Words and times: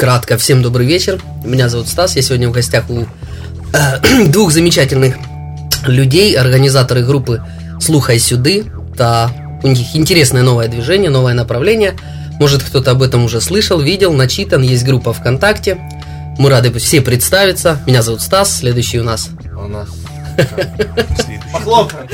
Кратко, 0.00 0.38
всем 0.38 0.62
добрый 0.62 0.86
вечер. 0.86 1.20
Меня 1.44 1.68
зовут 1.68 1.86
Стас. 1.86 2.16
Я 2.16 2.22
сегодня 2.22 2.48
в 2.48 2.52
гостях 2.52 2.88
у 2.88 3.02
э, 3.02 4.24
двух 4.28 4.50
замечательных 4.50 5.16
людей, 5.86 6.38
организаторы 6.38 7.04
группы 7.04 7.44
«Слухай 7.82 8.18
сюды». 8.18 8.64
Та, 8.96 9.30
у 9.62 9.68
них 9.68 9.94
интересное 9.94 10.42
новое 10.42 10.68
движение, 10.68 11.10
новое 11.10 11.34
направление. 11.34 11.98
Может, 12.38 12.62
кто-то 12.62 12.92
об 12.92 13.02
этом 13.02 13.26
уже 13.26 13.42
слышал, 13.42 13.78
видел, 13.78 14.14
начитан. 14.14 14.62
Есть 14.62 14.86
группа 14.86 15.12
ВКонтакте. 15.12 15.76
Мы 16.38 16.48
рады 16.48 16.72
все 16.78 17.02
представиться. 17.02 17.78
Меня 17.86 18.00
зовут 18.00 18.22
Стас. 18.22 18.56
Следующий 18.56 19.00
у 19.00 19.04
нас. 19.04 19.28
У 19.54 19.68
нас 19.68 19.99
Похлопаем. 21.52 22.08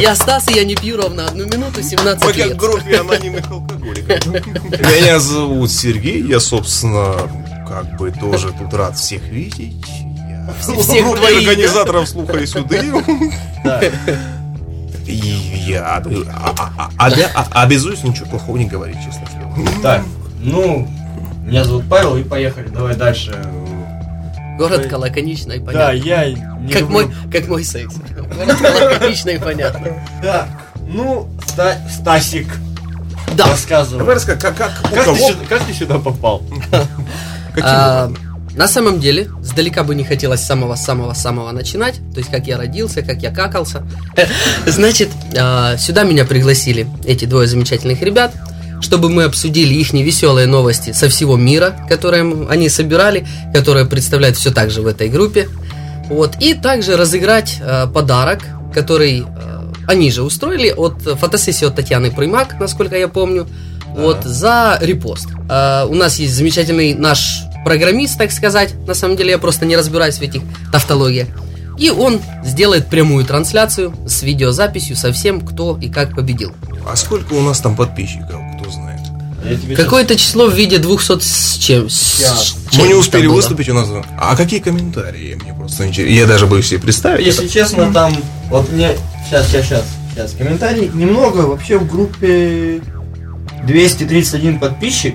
Я 0.00 0.14
Стас, 0.14 0.48
и 0.48 0.54
я 0.54 0.64
не 0.64 0.74
пью 0.74 0.96
ровно 0.96 1.26
одну 1.26 1.44
минуту, 1.46 1.82
17 1.82 2.22
Мы 2.24 2.28
как 2.32 2.36
лет. 2.36 2.56
группе 2.56 2.98
анонимных 3.00 3.50
алкоголиков. 3.50 4.26
Меня 4.26 5.18
зовут 5.18 5.70
Сергей, 5.70 6.22
я, 6.26 6.40
собственно, 6.40 7.14
как 7.68 7.96
бы 7.96 8.10
тоже 8.10 8.52
тут 8.58 8.72
рад 8.74 8.96
всех 8.96 9.22
видеть. 9.24 9.84
Всех 10.60 11.06
организаторов 11.06 12.08
«Слуха 12.08 12.38
и 12.38 12.46
сюды». 12.46 12.92
И 15.06 15.12
я 15.68 15.82
а- 15.96 16.02
а- 16.58 16.90
а- 16.98 17.08
обя- 17.08 17.30
обязуюсь 17.52 18.02
ничего 18.02 18.26
плохого 18.26 18.56
не 18.56 18.64
говорить, 18.66 18.96
честно. 19.04 19.22
Так, 19.80 20.02
ну, 20.40 20.88
меня 21.44 21.62
зовут 21.64 21.84
Павел, 21.88 22.16
и 22.16 22.24
поехали, 22.24 22.68
давай 22.68 22.96
дальше. 22.96 23.40
Коротко, 24.58 24.94
лаконично 24.94 25.52
и 25.52 25.58
Да, 25.58 25.64
понятно. 25.66 25.96
я 26.08 26.26
не 26.32 26.72
Как 26.72 26.82
люблю- 26.82 26.88
мой, 26.92 27.10
как 27.32 27.48
мой 27.48 27.64
секс. 27.64 27.94
Коротко, 28.34 28.84
лаконично 28.92 29.30
и 29.30 29.38
понятно. 29.38 29.88
Так, 30.22 30.48
ну, 30.88 31.28
Ста- 31.46 31.76
Стасик, 31.92 32.46
Да. 33.36 33.46
рассказывай. 33.48 33.98
Давай 33.98 34.16
расскажи, 34.16 34.38
как, 34.40 34.56
как, 34.56 34.72
Как 34.92 35.04
ты, 35.04 35.16
сюда, 35.16 35.38
как 35.48 35.62
ты 35.64 35.72
сюда 35.74 35.98
попал? 35.98 36.42
А, 37.62 38.12
на 38.54 38.68
самом 38.68 39.00
деле, 39.00 39.28
сдалека 39.42 39.82
бы 39.82 39.94
не 39.94 40.04
хотелось 40.04 40.40
с 40.40 40.46
самого-самого-самого 40.46 41.52
начинать, 41.52 41.94
то 42.12 42.18
есть 42.18 42.30
как 42.30 42.46
я 42.46 42.58
родился, 42.58 43.02
как 43.02 43.22
я 43.22 43.30
какался. 43.30 43.82
Значит, 44.66 45.08
а, 45.38 45.76
сюда 45.78 46.04
меня 46.04 46.24
пригласили 46.26 46.86
эти 47.06 47.24
двое 47.24 47.48
замечательных 47.48 48.02
ребят, 48.02 48.32
чтобы 48.80 49.08
мы 49.08 49.24
обсудили 49.24 49.74
их 49.74 49.92
невеселые 49.92 50.46
новости 50.46 50.92
со 50.92 51.08
всего 51.08 51.36
мира, 51.36 51.76
которые 51.88 52.46
они 52.48 52.68
собирали, 52.68 53.26
которые 53.54 53.86
представляют 53.86 54.36
все 54.36 54.52
так 54.52 54.70
же 54.70 54.82
в 54.82 54.86
этой 54.86 55.08
группе. 55.08 55.48
Вот, 56.08 56.36
и 56.40 56.54
также 56.54 56.96
разыграть 56.96 57.58
а, 57.60 57.86
подарок, 57.86 58.40
который 58.72 59.24
а, 59.24 59.72
они 59.88 60.10
же 60.10 60.22
устроили 60.22 60.70
от 60.70 61.02
фотосессии 61.02 61.64
от 61.64 61.74
Татьяны 61.74 62.12
Примак, 62.12 62.60
насколько 62.60 62.96
я 62.96 63.08
помню. 63.08 63.46
Вот, 63.96 64.24
за 64.24 64.78
репост. 64.80 65.26
А, 65.48 65.86
у 65.86 65.94
нас 65.94 66.18
есть 66.18 66.34
замечательный 66.34 66.94
наш 66.94 67.42
программист, 67.64 68.18
так 68.18 68.30
сказать. 68.30 68.74
На 68.86 68.94
самом 68.94 69.16
деле 69.16 69.30
я 69.30 69.38
просто 69.38 69.66
не 69.66 69.76
разбираюсь 69.76 70.18
в 70.18 70.22
этих 70.22 70.42
тавтологиях. 70.70 71.28
И 71.78 71.90
он 71.90 72.20
сделает 72.44 72.88
прямую 72.88 73.24
трансляцию 73.24 73.94
с 74.06 74.22
видеозаписью 74.22 74.96
со 74.96 75.12
всем, 75.12 75.40
кто 75.40 75.78
и 75.80 75.88
как 75.88 76.14
победил. 76.14 76.52
А 76.88 76.96
сколько 76.96 77.34
у 77.34 77.40
нас 77.42 77.60
там 77.60 77.76
подписчиков, 77.76 78.40
Какое-то 79.76 80.16
число 80.16 80.46
в 80.46 80.54
виде 80.54 80.78
200 80.78 81.20
с 81.20 81.58
чем? 81.58 81.88
с 81.88 82.18
чем 82.70 82.82
Мы 82.82 82.88
не 82.88 82.94
успели 82.94 83.26
выступить 83.26 83.68
у 83.68 83.74
нас. 83.74 83.88
А 84.18 84.36
какие 84.36 84.60
комментарии? 84.60 85.38
Мне 85.42 85.54
просто 85.54 85.86
интересно. 85.86 86.14
Я 86.14 86.26
даже 86.26 86.46
боюсь 86.46 86.68
себе 86.68 86.80
представить. 86.80 87.24
Если 87.24 87.48
честно, 87.48 87.92
там, 87.92 88.14
вот 88.48 88.70
мне, 88.70 88.96
сейчас, 89.26 89.48
сейчас, 89.48 89.66
сейчас, 89.66 89.84
сейчас, 90.12 90.32
комментарий 90.32 90.90
немного, 90.92 91.42
вообще 91.42 91.78
в 91.78 91.90
группе 91.90 92.80
231 93.64 94.58
подписчик, 94.58 95.14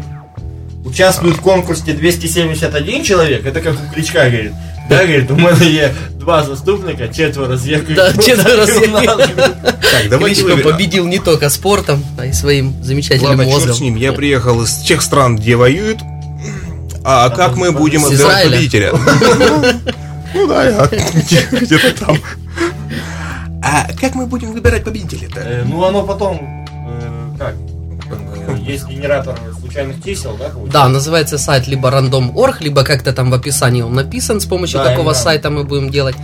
участвует 0.85 1.37
в 1.37 1.41
конкурсе 1.41 1.93
271 1.93 3.03
человек, 3.03 3.45
это 3.45 3.61
как 3.61 3.75
у 3.75 3.93
Кличка 3.93 4.29
говорит. 4.29 4.53
Да, 4.89 4.95
говорит, 4.97 5.31
у 5.31 5.35
меня 5.35 5.51
є 5.61 5.91
два 6.19 6.43
заступника, 6.43 7.07
четверо 7.07 7.57
з 7.57 7.67
яких 7.67 7.95
Да, 7.95 8.13
четверо 8.13 8.65
з 8.65 8.69
яких. 8.69 9.15
Так, 9.15 10.09
давайте 10.09 10.41
Кличко 10.41 10.55
выберем. 10.55 10.63
победил 10.63 11.07
не 11.07 11.19
только 11.19 11.49
спортом, 11.49 12.03
а 12.17 12.25
и 12.25 12.33
своим 12.33 12.73
замечательным 12.83 13.29
Ладно, 13.29 13.43
черт 13.45 13.53
мозгом. 13.55 13.75
с 13.75 13.81
ним. 13.81 13.95
Я 13.97 14.13
приехал 14.13 14.61
из 14.63 14.75
тех 14.77 15.01
стран, 15.01 15.35
где 15.37 15.55
воюют. 15.55 15.99
А 17.03 17.29
как 17.29 17.55
мы 17.57 17.71
будем 17.71 18.01
С 18.01 18.05
отбирать 18.05 18.21
Израиля. 18.21 18.51
победителя? 18.51 18.91
Ну 20.33 20.47
да, 20.47 20.63
я 20.63 20.87
где-то 21.61 22.05
там. 22.05 22.17
А 23.63 23.87
как 24.01 24.15
мы 24.15 24.25
будем 24.25 24.53
выбирать 24.53 24.83
победителя-то? 24.83 25.39
Э, 25.39 25.63
Ну, 25.65 25.83
оно 25.83 26.03
потом, 26.03 26.65
э, 26.69 27.37
как, 27.37 27.55
есть 28.71 28.87
генератор 28.87 29.37
случайных 29.59 30.03
чисел, 30.03 30.31
да, 30.37 30.45
получается? 30.45 30.73
Да, 30.73 30.89
называется 30.89 31.37
сайт 31.37 31.67
либо 31.67 31.89
random.org, 31.89 32.61
либо 32.61 32.83
как-то 32.83 33.13
там 33.13 33.31
в 33.31 33.33
описании 33.33 33.81
он 33.81 33.93
написан, 33.93 34.39
с 34.39 34.45
помощью 34.45 34.79
Да, 34.79 34.85
такого 34.85 35.01
именно. 35.11 35.15
сайта 35.15 35.49
мы 35.49 35.63
будем 35.63 35.89
делать. 35.89 36.15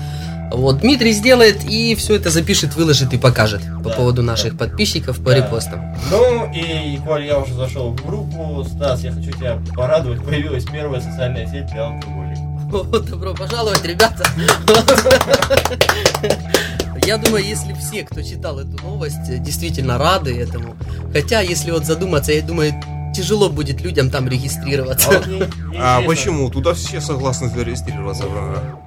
Вот, 0.50 0.80
Дмитрий 0.80 1.12
сделает 1.12 1.66
и 1.66 1.94
все 1.96 2.16
это 2.16 2.30
запишет, 2.30 2.74
выложит 2.76 3.14
и 3.14 3.18
покажет 3.18 3.62
по 3.84 3.90
Да, 3.90 3.96
поводу 3.96 4.22
да. 4.22 4.28
наших 4.32 4.58
подписчиков 4.58 5.18
по 5.18 5.32
Да. 5.32 5.36
репостам. 5.38 5.94
Ну, 6.10 6.50
и, 6.54 6.98
коль 7.06 7.26
я 7.26 7.38
уже 7.40 7.54
зашел 7.54 7.92
в 7.92 8.06
группу, 8.06 8.64
Стас, 8.64 9.02
я 9.04 9.12
хочу 9.12 9.32
тебя 9.32 9.60
порадовать, 9.76 10.24
появилась 10.24 10.64
первая 10.64 11.02
социальная 11.02 11.46
сеть 11.48 11.66
для 11.74 11.88
алкоголиков. 11.88 12.38
Добро 13.10 13.34
пожаловать, 13.34 13.84
ребята! 13.84 14.26
Я 17.08 17.18
думаю, 17.18 17.42
если 17.46 17.72
все, 17.74 18.04
кто 18.04 18.22
читал 18.22 18.60
эту 18.60 18.84
новость, 18.84 19.42
действительно 19.42 19.98
рады 19.98 20.38
этому. 20.38 20.76
Хотя, 21.14 21.40
если 21.40 21.72
вот 21.72 21.86
задуматься, 21.86 22.34
я 22.34 22.42
думаю, 22.42 22.74
тяжело 23.16 23.48
будет 23.50 23.80
людям 23.80 24.10
там 24.10 24.26
А, 24.26 24.30
регистрироваться. 24.30 25.08
вот 25.10 25.26
мне- 25.26 25.38
мне 25.38 25.80
А 25.80 26.02
интересно, 26.02 26.08
почему? 26.08 26.50
Туда 26.50 26.74
все 26.74 27.00
согласны 27.00 27.48
зарегистрироваться. 27.50 28.26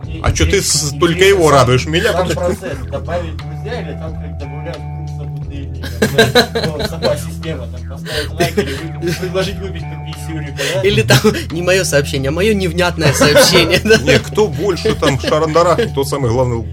мне 0.05 0.21
А 0.23 0.35
что 0.35 0.45
ты 0.45 0.61
с- 0.61 0.95
только 1.01 1.25
его 1.25 1.51
радуешь? 1.51 1.87
Меня 1.87 2.13
Сам 2.13 2.29
процесс 2.29 2.79
добавить 2.91 3.37
друзья 3.39 3.81
или 3.81 3.93
там 3.99 4.13
как 4.21 4.39
добавляют 4.39 4.77
круг 4.77 5.09
собутыльника? 5.19 5.89
знаешь, 6.11 6.91
Сама 6.91 7.17
система 7.17 7.67
там 7.69 7.89
поставить 7.89 8.31
лайк 8.33 8.59
или 8.59 8.75
вы- 9.03 9.13
предложить 9.15 9.57
выпить 9.57 9.83
по 9.83 10.13
писюрику, 10.13 10.59
да? 10.75 10.83
Или 10.83 11.03
там 11.03 11.19
не 11.53 11.63
мое 11.63 11.85
сообщение, 11.85 12.29
а 12.29 12.33
мое 12.33 12.53
невнятное 12.53 13.15
сообщение. 13.15 13.81
Не, 14.05 14.19
кто 14.19 14.47
больше 14.47 14.95
там 14.95 15.19
шарандарах, 15.19 15.81
тот 15.95 16.07
самый 16.07 16.31
главный. 16.31 16.65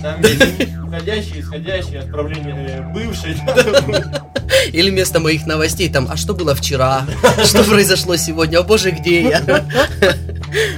Там 0.00 0.20
есть 0.20 0.72
входящие, 0.86 1.40
исходящие, 1.40 2.00
отправление 2.00 2.54
э, 2.54 2.92
бывшей. 2.92 3.36
Или 4.72 4.90
вместо 4.90 5.20
моих 5.20 5.46
новостей 5.46 5.88
там, 5.88 6.08
а 6.10 6.16
что 6.16 6.34
было 6.34 6.54
вчера? 6.54 7.04
Что 7.44 7.64
произошло 7.64 8.16
сегодня? 8.16 8.58
О 8.58 8.62
боже, 8.62 8.90
где 8.90 9.28
я? 9.28 9.42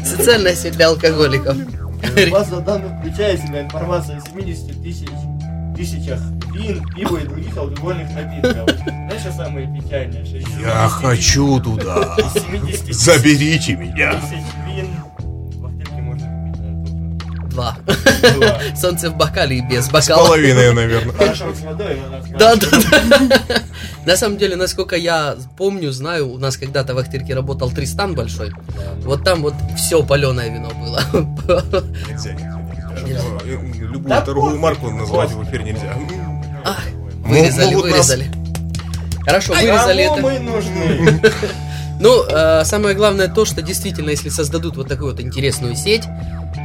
Социальная 0.04 0.54
сеть 0.54 0.74
для 0.74 0.88
алкоголиков. 0.88 1.56
База 2.30 2.60
данных 2.60 3.00
включает 3.00 3.40
в 3.40 3.46
себя 3.46 3.62
информацию 3.62 4.18
о 4.18 4.20
70 4.20 4.82
тысяч 4.82 5.08
тысячах 5.76 6.20
вин, 6.52 6.84
пива 6.92 7.18
и 7.18 7.26
других 7.26 7.56
алкогольных 7.56 8.10
напитков. 8.12 8.68
Знаешь, 8.84 9.20
что 9.20 9.32
самое 9.32 9.66
печальное? 9.66 10.24
Я 10.24 10.88
70 10.88 10.90
хочу 10.90 11.60
туда. 11.60 12.16
из 12.18 12.42
70 12.42 12.86
тысяч 12.86 12.94
Заберите 12.94 13.76
меня. 13.76 14.20
Два. 17.58 17.76
Солнце 18.76 19.10
в 19.10 19.16
бокале 19.16 19.58
и 19.58 19.60
без 19.60 19.86
С 19.86 19.90
бокала. 19.90 20.26
половиной, 20.26 20.72
наверное. 20.72 21.34
С 21.34 21.40
она 21.42 21.54
с 21.54 22.28
Да, 22.38 22.54
да, 22.54 22.66
да. 22.90 23.62
На 24.06 24.16
самом 24.16 24.38
деле, 24.38 24.54
насколько 24.56 24.96
я 24.96 25.34
помню, 25.56 25.90
знаю, 25.92 26.30
у 26.32 26.38
нас 26.38 26.56
когда-то 26.56 26.94
в 26.94 26.98
Ахтырке 26.98 27.34
работал 27.34 27.70
Тристан 27.70 28.14
большой. 28.14 28.52
Вот 29.02 29.24
там 29.24 29.42
вот 29.42 29.54
все 29.76 30.02
паленое 30.04 30.50
вино 30.52 30.70
было. 30.70 31.02
Нельзя. 32.08 32.36
Любую 33.44 34.08
Да 34.08 34.20
торговую 34.20 34.50
пофиг. 34.52 34.62
марку 34.62 34.90
назвать 34.90 35.30
в 35.32 35.42
эфире 35.44 35.64
нельзя. 35.64 35.94
Ах, 36.64 36.80
Вырезали, 37.24 37.74
нас- 37.74 37.82
вырезали. 37.82 38.26
Хорошо, 39.24 39.52
А 39.54 39.60
вырезали 39.60 40.04
это. 40.04 40.20
мы 40.22 40.38
нужны? 40.38 41.20
Ну, 42.00 42.22
э, 42.28 42.62
самое 42.64 42.94
главное 42.94 43.26
то, 43.26 43.44
что 43.44 43.60
действительно, 43.60 44.10
если 44.10 44.28
создадут 44.28 44.76
вот 44.76 44.86
такую 44.86 45.10
вот 45.10 45.20
интересную 45.20 45.74
сеть, 45.74 46.04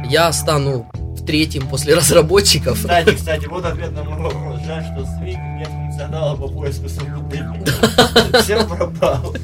я 0.08 0.32
стану 0.32 0.86
третьим 1.26 1.66
после 1.68 1.94
разработчиков. 1.94 2.76
Кстати, 2.78 3.14
кстати, 3.14 3.46
вот 3.46 3.64
ответ 3.64 3.92
на 3.92 4.04
мой 4.04 4.20
вопрос. 4.20 4.60
Жаль, 4.66 4.84
что 4.84 5.06
СМИ 5.06 5.36
нет 5.58 5.68
функционала 5.68 6.36
по 6.36 6.48
поиску 6.48 6.88
собутыльника. 6.88 8.42
Все 8.42 8.64
пропал. 8.66 9.34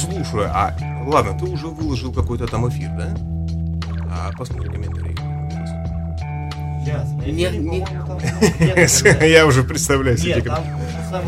Слушай, 0.00 0.46
а 0.46 0.76
ладно, 1.06 1.38
ты 1.38 1.46
уже 1.46 1.66
выложил 1.68 2.12
какой-то 2.12 2.46
там 2.46 2.68
эфир, 2.68 2.90
да? 2.96 3.16
А 4.10 4.30
посмотри 4.36 4.68
комментарии. 4.68 5.16
Нет. 7.26 7.54
Я 9.22 9.46
уже 9.46 9.62
представляю 9.62 10.18
себе. 10.18 10.42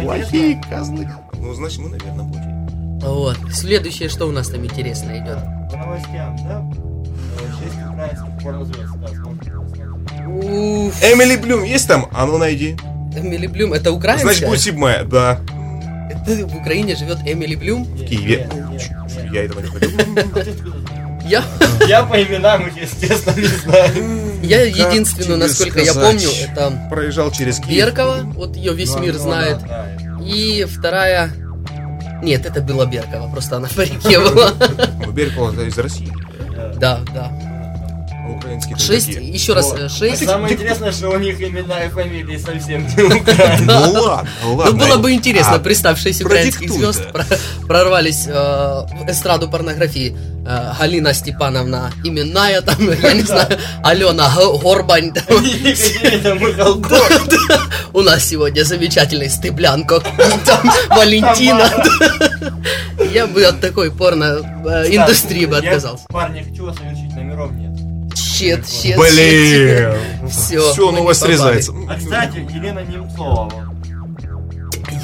Плохие 0.03 0.61
козлы. 0.69 1.09
Ну, 1.39 1.55
значит, 1.55 1.79
мы, 1.79 1.91
наверное, 1.91 2.25
будем. 2.25 2.99
Вот. 3.01 3.39
Следующее, 3.53 4.09
что 4.09 4.27
у 4.27 4.33
нас 4.33 4.49
там 4.49 4.65
интересно 4.65 5.13
идет? 5.13 5.39
по 5.75 5.77
новостям, 5.77 6.37
да? 6.45 6.94
Шесть 7.39 7.77
украинских 7.93 8.45
порнозвезд, 8.45 8.81
да, 9.01 9.09
смотрите, 9.09 9.53
посмотрите. 9.53 10.27
Уф, 10.27 11.03
Эмили 11.03 11.37
Блюм 11.37 11.63
есть 11.65 11.87
там? 11.89 12.09
А 12.13 12.27
ну 12.27 12.39
найди. 12.39 12.77
Эмили 13.17 13.47
Блюм, 13.47 13.73
это 13.73 13.93
украинская? 13.93 14.33
Значит, 14.33 14.49
будет 14.49 14.61
седьмая, 14.61 15.05
да. 15.05 15.39
Это 16.11 16.47
в 16.47 16.57
Украине 16.57 16.95
живет 16.97 17.19
Эмили 17.25 17.55
Блюм? 17.55 17.87
Нет, 17.95 18.09
Киеве. 18.09 18.49
я 19.33 19.45
этого 19.45 19.61
не 19.61 19.67
знаешь? 19.69 20.47
Я, 21.27 21.43
Я 21.89 22.03
по 22.03 22.23
именам 22.23 22.67
их, 22.67 22.77
естественно, 22.83 23.35
не 23.41 23.47
знаю. 23.47 24.41
я 24.43 24.63
единственную, 24.63 25.39
насколько 25.39 25.81
я 25.81 25.95
помню, 25.95 26.29
это 26.47 26.87
Проезжал 26.91 27.31
через 27.31 27.59
Киев. 27.61 27.87
Беркова, 27.87 28.19
вот 28.35 28.57
ее 28.57 28.75
весь 28.75 28.91
Ну, 28.95 29.01
мир 29.01 29.15
ну, 29.15 29.21
знает. 29.21 29.59
да, 29.63 29.87
да. 29.99 30.23
И 30.25 30.65
вторая... 30.65 31.31
Нет, 32.23 32.45
это 32.45 32.61
была 32.61 32.85
Беркова, 32.85 33.31
просто 33.31 33.57
она 33.57 33.69
по 33.75 33.81
реке 33.83 34.19
была. 34.21 34.53
Ну, 35.05 35.13
Беркова 35.13 35.59
из 35.63 35.79
России. 35.79 36.13
Да, 36.73 37.01
да. 37.15 37.44
Украинские 38.45 38.77
Шесть, 38.79 39.09
еще 39.09 39.55
раз, 39.55 39.67
Вот. 39.71 39.81
э, 39.81 39.85
А 39.87 39.89
шесть. 39.89 40.25
Самое 40.25 40.55
интересное, 40.55 40.93
что 40.93 41.09
у 41.11 41.19
них 41.19 41.41
имена 41.41 41.85
и 41.85 41.89
фамилии 41.89 42.37
совсем 42.37 42.87
не 42.87 43.03
украинские. 43.21 43.67
Ну 43.67 44.03
ладно, 44.03 44.29
Ну, 44.45 44.55
ладно. 44.57 44.79
было 44.87 44.97
бы 44.99 45.13
интересно, 45.13 45.55
А, 45.55 45.59
представь, 45.59 46.01
шесть 46.01 46.23
украинских 46.23 46.71
звезд 46.71 47.03
прорвались 47.67 48.27
э, 48.27 48.33
в 48.33 49.07
эстраду 49.09 49.49
порнографии. 49.49 50.17
Э, 50.47 50.73
Галина 50.79 51.15
Степановна 51.15 51.91
именная, 52.05 52.61
там, 52.61 52.77
я 53.03 53.13
не 53.15 53.23
знаю, 53.23 53.59
Алена 53.83 54.31
Горбань. 54.63 55.13
У 57.95 58.03
нас 58.03 58.25
сегодня 58.25 58.65
замечательный 58.65 59.31
Стыблянко, 59.31 60.03
Валентина. 60.91 61.71
Я 63.13 63.27
бы 63.27 63.45
от 63.45 63.61
такой 63.61 63.91
порно-индустрии 63.91 65.47
бы 65.47 65.55
Я, 65.55 65.59
отказался. 65.61 66.05
Парни, 66.09 66.43
хочу 66.43 66.67
вас 66.67 66.77
совершить, 66.77 67.15
номеров 67.15 67.53
нет. 67.53 67.74
Щет, 68.35 68.69
щет, 68.69 68.97
Блин. 68.99 70.29
Все, 70.29 70.73
Все, 70.73 70.91
новость 70.91 71.21
срезается. 71.21 71.73
А, 71.89 71.95
кстати, 71.97 72.39
Елена 72.53 72.81
Немцова. 72.81 73.49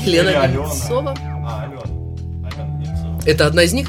Елена. 0.05 0.49
Немцова. 0.49 1.15
А, 1.45 1.65
Алена. 1.65 1.83
Алена 2.51 2.79
Немцова. 2.79 3.21
Это 3.25 3.47
одна 3.47 3.63
из 3.63 3.73
них? 3.73 3.89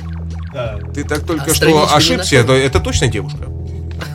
Да. 0.54 0.78
Ты 0.94 1.04
так 1.06 1.26
только 1.26 1.50
А 1.50 1.56
что 1.56 1.96
ошибся, 1.96 2.36
это, 2.36 2.54
это 2.54 2.80
точно 2.80 3.08
девушка? 3.08 3.46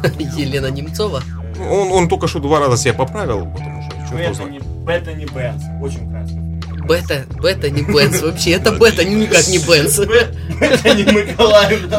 Елена 0.37 0.71
Немцова. 0.71 1.23
Он, 1.59 1.91
он 1.91 2.09
только 2.09 2.29
что 2.29 2.39
два 2.39 2.61
раза 2.61 2.77
себя 2.77 2.95
поправил, 2.95 3.47
потому 3.47 3.83
что 3.83 4.15
Ну, 4.15 4.35
знает. 4.35 4.51
не, 4.53 4.61
это 4.93 5.13
не 5.15 5.25
Бенц. 5.25 5.63
Очень 5.83 6.09
красиво. 6.11 6.43
Бета, 6.87 7.25
бета 7.43 7.69
не 7.71 7.83
Бенц. 7.83 8.21
Вообще, 8.21 8.53
это 8.53 8.71
бета 8.71 9.03
никак 9.05 9.49
не 9.49 9.59
Бенц. 9.59 9.99
Это 9.99 10.95
не 10.95 11.03
Николаев, 11.03 11.89
да, 11.89 11.99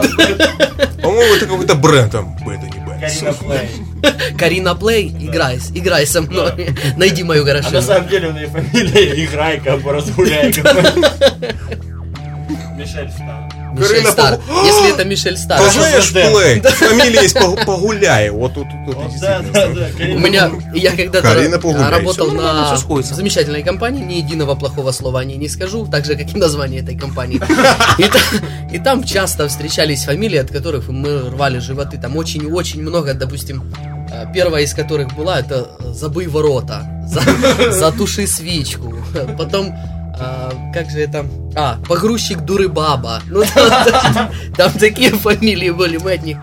По-моему, 1.01 1.35
это 1.35 1.45
какой-то 1.45 1.75
бренд 1.75 2.11
там, 2.13 2.37
это 2.37 2.65
не. 2.67 2.86
Карина 2.99 3.33
Плей. 3.33 4.37
Карина 4.37 4.75
Плей, 4.75 5.09
играй, 5.19 5.59
играй 5.73 6.05
со 6.05 6.21
мной. 6.21 6.75
Найди 6.97 7.23
мою 7.23 7.43
А 7.43 7.71
на 7.71 7.81
самом 7.81 8.07
деле 8.09 8.29
у 8.29 8.31
нее 8.33 8.47
фамилия 8.47 9.25
Играйка, 9.25 9.73
або 9.73 9.93
разгуляйка. 9.93 10.61
Мишель 12.77 13.09
Стар. 13.11 13.56
Мишель 13.73 14.05
Стар. 14.07 14.39
Погу- 14.39 14.65
Если 14.65 14.93
это 14.93 15.05
Мишель 15.05 15.37
Стар. 15.37 15.61
Ты 15.61 15.71
знаешь. 15.71 16.11
Плей, 16.11 16.61
фамилия 16.61 17.21
есть 17.21 17.35
Погу- 17.37 17.57
Погуляй. 17.65 18.29
Вот 18.29 18.53
тут. 18.53 18.67
У 18.67 20.19
меня, 20.19 20.49
я 20.73 20.91
когда-то 20.91 21.21
Карина 21.21 21.57
Погуляй. 21.59 21.87
а, 21.87 21.91
работал 21.91 22.31
на 22.31 22.77
замечательной 23.03 23.63
компании, 23.63 24.03
ни 24.03 24.13
единого 24.15 24.55
плохого 24.55 24.91
слова 24.91 25.19
о 25.21 25.23
ней 25.25 25.37
не 25.37 25.49
скажу, 25.49 25.85
так 25.87 26.05
же, 26.05 26.15
как 26.15 26.33
и 26.33 26.37
название 26.37 26.81
этой 26.81 26.97
компании. 26.97 27.37
И, 27.97 28.03
та- 28.03 28.73
и 28.75 28.79
там 28.79 29.03
часто 29.03 29.47
встречались 29.47 30.03
фамилии, 30.05 30.37
от 30.39 30.49
которых 30.51 30.87
мы 30.89 31.29
рвали 31.29 31.59
животы. 31.59 31.97
Там 31.97 32.15
очень-очень 32.17 32.81
много, 32.81 33.13
допустим, 33.13 33.63
а, 34.11 34.25
первая 34.33 34.63
из 34.63 34.73
которых 34.73 35.13
была, 35.15 35.39
это 35.39 35.67
«Забый 35.93 36.27
ворота», 36.27 36.83
«За- 37.07 37.71
«Затуши 37.71 38.27
свечку», 38.27 38.95
потом 39.37 39.73
а, 40.19 40.51
как 40.73 40.89
же 40.89 40.99
это? 40.99 41.25
А, 41.55 41.77
погрузчик 41.87 42.41
дуры 42.41 42.67
баба. 42.69 43.21
Ну, 43.27 43.43
там, 43.55 44.31
там 44.55 44.71
такие 44.73 45.11
фамилии 45.11 45.69
были, 45.71 45.97
мы 45.97 46.13
от 46.13 46.23
них 46.23 46.37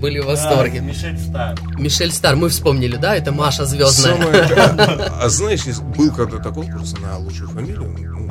были 0.00 0.18
в 0.18 0.24
Да, 0.24 0.30
восторге. 0.32 0.80
Мишель 0.80 1.18
Стар. 1.18 1.56
Мишель 1.78 2.12
Стар, 2.12 2.36
мы 2.36 2.48
вспомнили, 2.50 2.96
да? 2.96 3.16
Это 3.16 3.32
Маша 3.32 3.64
Звездная. 3.64 4.16
Самое- 4.16 4.42
А 5.22 5.28
знаешь, 5.28 5.64
был 5.96 6.12
когда-то 6.12 6.50
конкурс 6.50 6.94
на 7.00 7.16
лучшую 7.18 7.48
фамилию, 7.50 7.94
ну, 7.98 8.28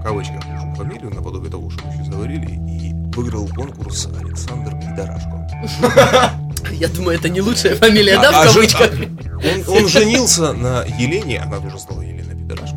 в 0.00 0.02
кавычках 0.02 0.36
лучшую 0.46 0.74
фамилию, 0.76 1.10
наподобие 1.14 1.50
того, 1.50 1.70
что 1.70 1.86
мы 1.86 1.92
сейчас 1.92 2.08
говорили, 2.08 2.46
и 2.46 2.92
выиграл 3.14 3.46
конкурс 3.48 4.08
Александр 4.18 4.70
Пидорашко. 4.76 5.46
Я 6.72 6.88
думаю, 6.88 7.18
это 7.18 7.28
не 7.28 7.40
лучшая 7.42 7.74
фамилия, 7.76 8.18
да, 8.20 8.30
А 8.42 8.46
в 8.46 8.52
жи- 8.52 8.54
кавычках? 8.54 8.90
Он, 9.68 9.76
он 9.76 9.88
женился 9.88 10.52
на 10.52 10.84
Елене, 10.84 11.40
она 11.40 11.58
тоже 11.58 11.78
стала 11.78 12.00
Елена 12.00 12.34
Пидорашко. 12.34 12.76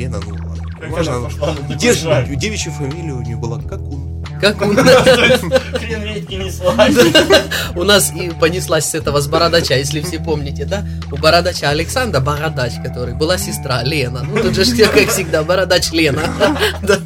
Елена, 0.00 0.18
ну 0.26 0.30
ладно. 0.32 0.64
Как 0.80 0.90
Важно, 0.90 1.16
она 1.16 1.24
пошла 1.26 1.48
на 1.48 1.56
такой 1.56 1.76
Де- 1.76 1.94
шаг? 1.94 2.36
девичья 2.36 2.70
фамилия 2.70 3.12
у 3.12 3.20
нее 3.20 3.36
была 3.36 3.60
Какун. 3.60 4.24
Как 4.40 4.56
у, 4.62 4.72
Хрен 4.74 6.02
редьки 6.02 6.34
не 6.36 6.50
слазит. 6.50 7.14
у 7.76 7.84
нас 7.84 8.10
и 8.14 8.30
понеслась 8.30 8.86
с 8.86 8.94
этого 8.94 9.20
с 9.20 9.26
Бородача, 9.26 9.74
если 9.74 10.00
все 10.00 10.18
помните, 10.18 10.64
да? 10.64 10.86
У 11.12 11.16
Бородача 11.18 11.68
Александра 11.68 12.20
Бородач, 12.20 12.72
который 12.82 13.12
была 13.14 13.36
сестра 13.36 13.82
Лена. 13.82 14.22
Ну, 14.26 14.40
тут 14.40 14.54
же 14.54 14.64
ж, 14.64 14.88
как 14.88 15.08
всегда, 15.10 15.42
Бородач 15.42 15.90
Лена. 15.92 16.22
Да. 16.82 16.96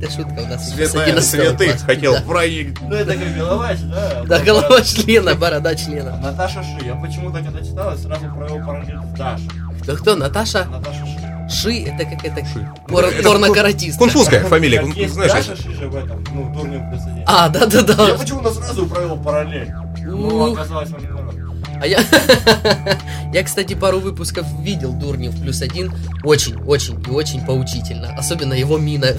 Это 0.00 0.12
шутка 0.12 0.40
у 0.40 0.46
нас. 0.46 0.66
с 0.66 0.74
Святая 0.74 1.04
11 1.08 1.30
святых 1.30 1.80
хотел 1.84 2.16
проект. 2.22 2.80
Ну 2.80 2.94
это 2.94 3.14
как 3.14 3.36
головач, 3.36 3.78
да? 3.80 4.22
Да, 4.26 4.38
Головач 4.38 4.94
Лена, 5.04 5.34
Бородач 5.34 5.86
Лена. 5.88 6.16
Наташа 6.22 6.62
Ши. 6.62 6.86
Я 6.86 6.94
почему-то 6.94 7.40
когда 7.42 7.60
читал, 7.60 7.90
я 7.90 7.96
сразу 7.98 8.24
провел 8.34 8.64
параллель 8.64 8.98
с 9.14 9.18
Дашей. 9.18 9.50
Кто, 9.82 9.96
кто? 9.96 10.14
Наташа? 10.16 10.64
Наташа 10.66 11.04
Ши. 11.04 11.29
Ши, 11.50 11.82
это 11.84 12.04
как 12.04 12.24
это 12.24 12.44
Ши. 12.46 12.68
пор- 12.88 13.04
Это 13.06 13.22
порнокаратистка. 13.22 13.98
Кунфузская 13.98 14.44
фамилия, 14.44 14.80
кун- 14.82 14.92
есть 14.92 15.14
знаешь, 15.14 15.32
Даша 15.32 15.52
это- 15.52 15.62
Ши 15.62 15.72
же 15.74 15.88
в 15.88 15.96
этом, 15.96 16.24
ну, 16.32 16.52
плюс 16.54 17.02
один. 17.02 17.24
А, 17.26 17.48
да, 17.48 17.66
да, 17.66 17.78
Я 17.78 17.82
да. 17.84 18.14
почему-то 18.18 18.52
сразу 18.52 18.86
провел 18.86 19.16
параллель. 19.16 19.72
Ну, 20.04 20.26
Ух. 20.50 20.58
оказалось, 20.58 20.90
он 20.92 21.02
народ. 21.02 21.34
А 21.82 21.86
я, 21.86 22.00
я, 23.32 23.42
кстати, 23.42 23.74
пару 23.74 24.00
выпусков 24.00 24.46
видел 24.60 24.92
Дурнев 24.92 25.34
плюс 25.40 25.62
один. 25.62 25.92
Очень, 26.24 26.60
очень 26.64 27.02
и 27.06 27.10
очень 27.10 27.44
поучительно. 27.44 28.14
Особенно 28.16 28.52
его 28.54 28.78
мина. 28.78 29.08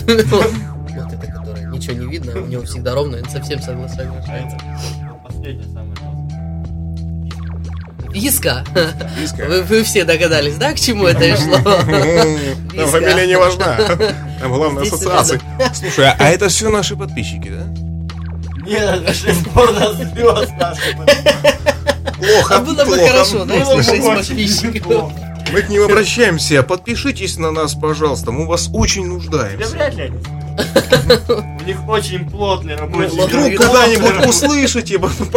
Вот 0.91 1.13
это, 1.13 1.25
которая 1.31 1.67
ничего 1.67 1.95
не 1.95 2.05
видно, 2.11 2.33
у 2.41 2.45
него 2.47 2.63
всегда 2.63 2.93
ровно, 2.93 3.17
он 3.17 3.29
совсем 3.29 3.59
А 3.59 3.61
соглашается. 3.61 4.17
это 4.27 5.09
вот 5.09 5.23
последнее 5.33 5.63
Виска. 8.13 8.63
Иска. 9.23 9.45
Вы, 9.45 9.61
вы 9.63 9.83
все 9.83 10.03
догадались, 10.03 10.55
да, 10.55 10.73
к 10.73 10.79
чему 10.79 11.07
это 11.07 11.35
шло? 11.37 11.57
Там 11.63 12.87
фамилия 12.87 13.27
не 13.27 13.37
важна. 13.37 13.77
Там 14.39 14.53
главное 14.53 14.83
ассоциации. 14.83 15.41
Слушай, 15.73 16.07
а- 16.09 16.15
а 16.19 16.29
это 16.29 16.49
все 16.49 16.69
наши 16.69 16.95
подписчики, 16.95 17.49
да? 17.49 17.63
Нет, 18.65 19.01
это 19.01 19.13
шесть 19.13 19.49
порно-звезд 19.51 20.51
наших. 20.59 20.95
Плохо. 22.17 22.55
А 22.55 22.59
было 22.59 22.85
бы 22.85 22.95
плохо. 22.95 23.07
хорошо, 23.07 23.45
да, 23.45 23.53
бы 23.53 23.59
если 23.59 23.81
шесть 23.81 24.05
очень 24.05 24.15
подписчиков. 24.15 25.11
Мы 25.51 25.61
к 25.63 25.69
ним 25.69 25.83
обращаемся. 25.83 26.63
Подпишитесь 26.63 27.37
на 27.37 27.51
нас, 27.51 27.73
пожалуйста. 27.73 28.31
Мы 28.31 28.45
вас 28.45 28.69
очень 28.71 29.03
Да 29.03 29.09
нуждаемся. 29.09 29.69
вряд 29.69 29.95
ли 29.95 30.03
они. 30.03 30.17
У 31.27 31.63
них 31.65 31.87
очень 31.89 32.29
плотный 32.29 32.75
рабочий 32.75 33.15
Ну, 33.15 33.25
Вдруг 33.27 33.55
когда-нибудь 33.55 34.27
услышите, 34.27 34.97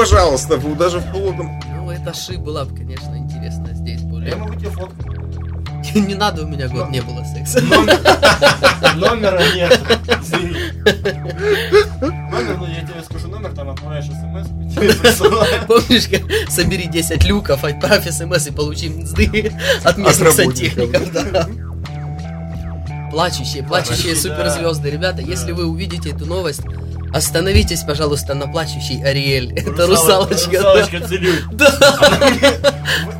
даже 0.76 0.99
в 0.99 1.11
плотном. 1.11 1.61
Ну, 2.05 2.11
эта 2.11 2.19
ши 2.19 2.39
была 2.39 2.65
бы, 2.65 2.77
конечно, 2.77 3.17
интересно 3.17 3.69
здесь 3.73 4.01
Я 4.01 4.07
более. 4.09 4.37
могу 4.37 4.55
тебе 4.55 4.71
фотку. 4.71 5.03
Не 5.95 6.15
надо, 6.15 6.45
у 6.45 6.47
меня 6.49 6.67
год 6.69 6.91
не 6.91 7.01
было 7.03 7.23
секса. 7.25 7.61
Номер- 7.61 8.01
Номера 8.97 9.43
нет. 9.55 9.81
Номер, 12.01 12.57
ну 12.59 12.67
я 12.67 12.81
тебе 12.81 13.03
скажу 13.05 13.29
номер, 13.29 13.53
там 13.53 13.71
отправляешь 13.71 14.07
смс. 14.07 14.49
Помнишь, 15.69 16.09
как 16.09 16.51
собери 16.51 16.87
10 16.87 17.25
люков, 17.25 17.65
отправь 17.65 18.09
смс 18.11 18.47
и 18.47 18.51
получи 18.51 18.89
мзды 18.89 19.53
от 19.85 19.99
местных 19.99 20.33
сантехников. 20.33 21.13
Да. 21.13 21.47
Плачущие, 23.11 23.63
плачущие 23.63 24.17
суперзвезды. 24.17 24.91
Ребята, 24.91 25.23
если 25.23 25.53
вы 25.53 25.67
увидите 25.67 26.11
эту 26.11 26.27
новость, 26.27 26.63
остановитесь, 27.14 27.83
пожалуйста, 27.83 28.35
на 28.35 28.49
плачущей 28.49 29.02
Ариэль. 29.02 29.52
Это 29.56 29.87
русалочка. 29.87 30.50
да. 30.50 30.75
Русалочка 30.75 31.09
целюль. 31.09 31.42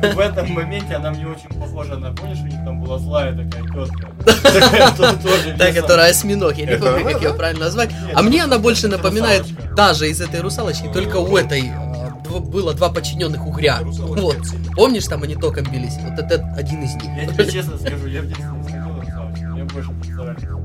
Да. 0.01 0.11
В 0.13 0.19
этом 0.19 0.51
моменте 0.51 0.95
она 0.95 1.11
мне 1.11 1.25
очень 1.25 1.49
похожа 1.59 1.95
на, 1.95 2.13
помнишь, 2.13 2.39
у 2.39 2.45
них 2.45 2.63
там 2.65 2.81
была 2.81 2.99
злая 2.99 3.31
такая 3.31 3.63
тетка. 3.63 5.55
Та, 5.57 5.71
которая 5.71 6.11
осьминог, 6.11 6.57
я 6.57 6.65
не 6.65 6.77
помню, 6.77 7.05
как 7.05 7.21
ее 7.21 7.33
правильно 7.33 7.65
назвать. 7.65 7.89
А 8.13 8.21
мне 8.21 8.43
она 8.43 8.59
больше 8.59 8.87
напоминает 8.87 9.45
та 9.75 9.93
же 9.93 10.09
из 10.09 10.21
этой 10.21 10.41
русалочки, 10.41 10.89
только 10.93 11.17
у 11.17 11.35
этой 11.37 11.71
а, 11.71 12.39
было 12.39 12.73
два 12.73 12.89
подчиненных 12.89 13.47
угря. 13.47 13.79
Вот. 13.83 14.37
Помнишь, 14.75 15.05
там 15.05 15.23
они 15.23 15.35
током 15.35 15.65
бились? 15.71 15.95
Вот 16.01 16.19
это 16.19 16.53
один 16.57 16.83
из 16.83 16.93
них. 16.95 17.05
Я 17.17 17.25
тебе 17.27 17.49
честно 17.49 17.77
скажу, 17.77 18.07
я 18.07 18.21
в 18.21 18.27
детстве 18.27 18.45
не 18.45 18.63
смотрел 18.63 18.99
русалочку. 18.99 19.45
Мне 19.47 19.63
больше 19.63 19.91
ниндзя. 19.91 20.64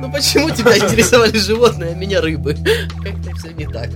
Ну 0.00 0.10
почему 0.12 0.50
тебя 0.50 0.76
интересовали 0.76 1.36
животные, 1.38 1.92
а 1.92 1.94
меня 1.94 2.20
рыбы? 2.20 2.54
Как-то 3.02 3.36
все 3.38 3.52
не 3.52 3.66
так. 3.66 3.90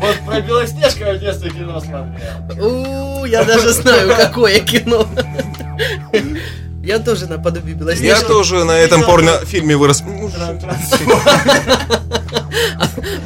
Вот 0.00 0.16
про 0.26 0.40
Белоснежку 0.40 1.00
я 1.00 1.14
в 1.14 1.18
детстве 1.18 1.50
кино 1.50 1.80
смотрел. 1.80 2.66
У, 3.20 3.24
я 3.24 3.44
даже 3.44 3.72
знаю, 3.72 4.14
какое 4.16 4.60
кино. 4.60 5.06
Я 6.82 6.98
тоже 6.98 7.26
наподобие 7.26 7.74
Я 7.74 7.78
Белоснежки. 7.78 8.26
тоже 8.26 8.64
на 8.64 8.72
этом 8.72 9.02
порнофильме 9.02 9.76
вырос. 9.76 10.02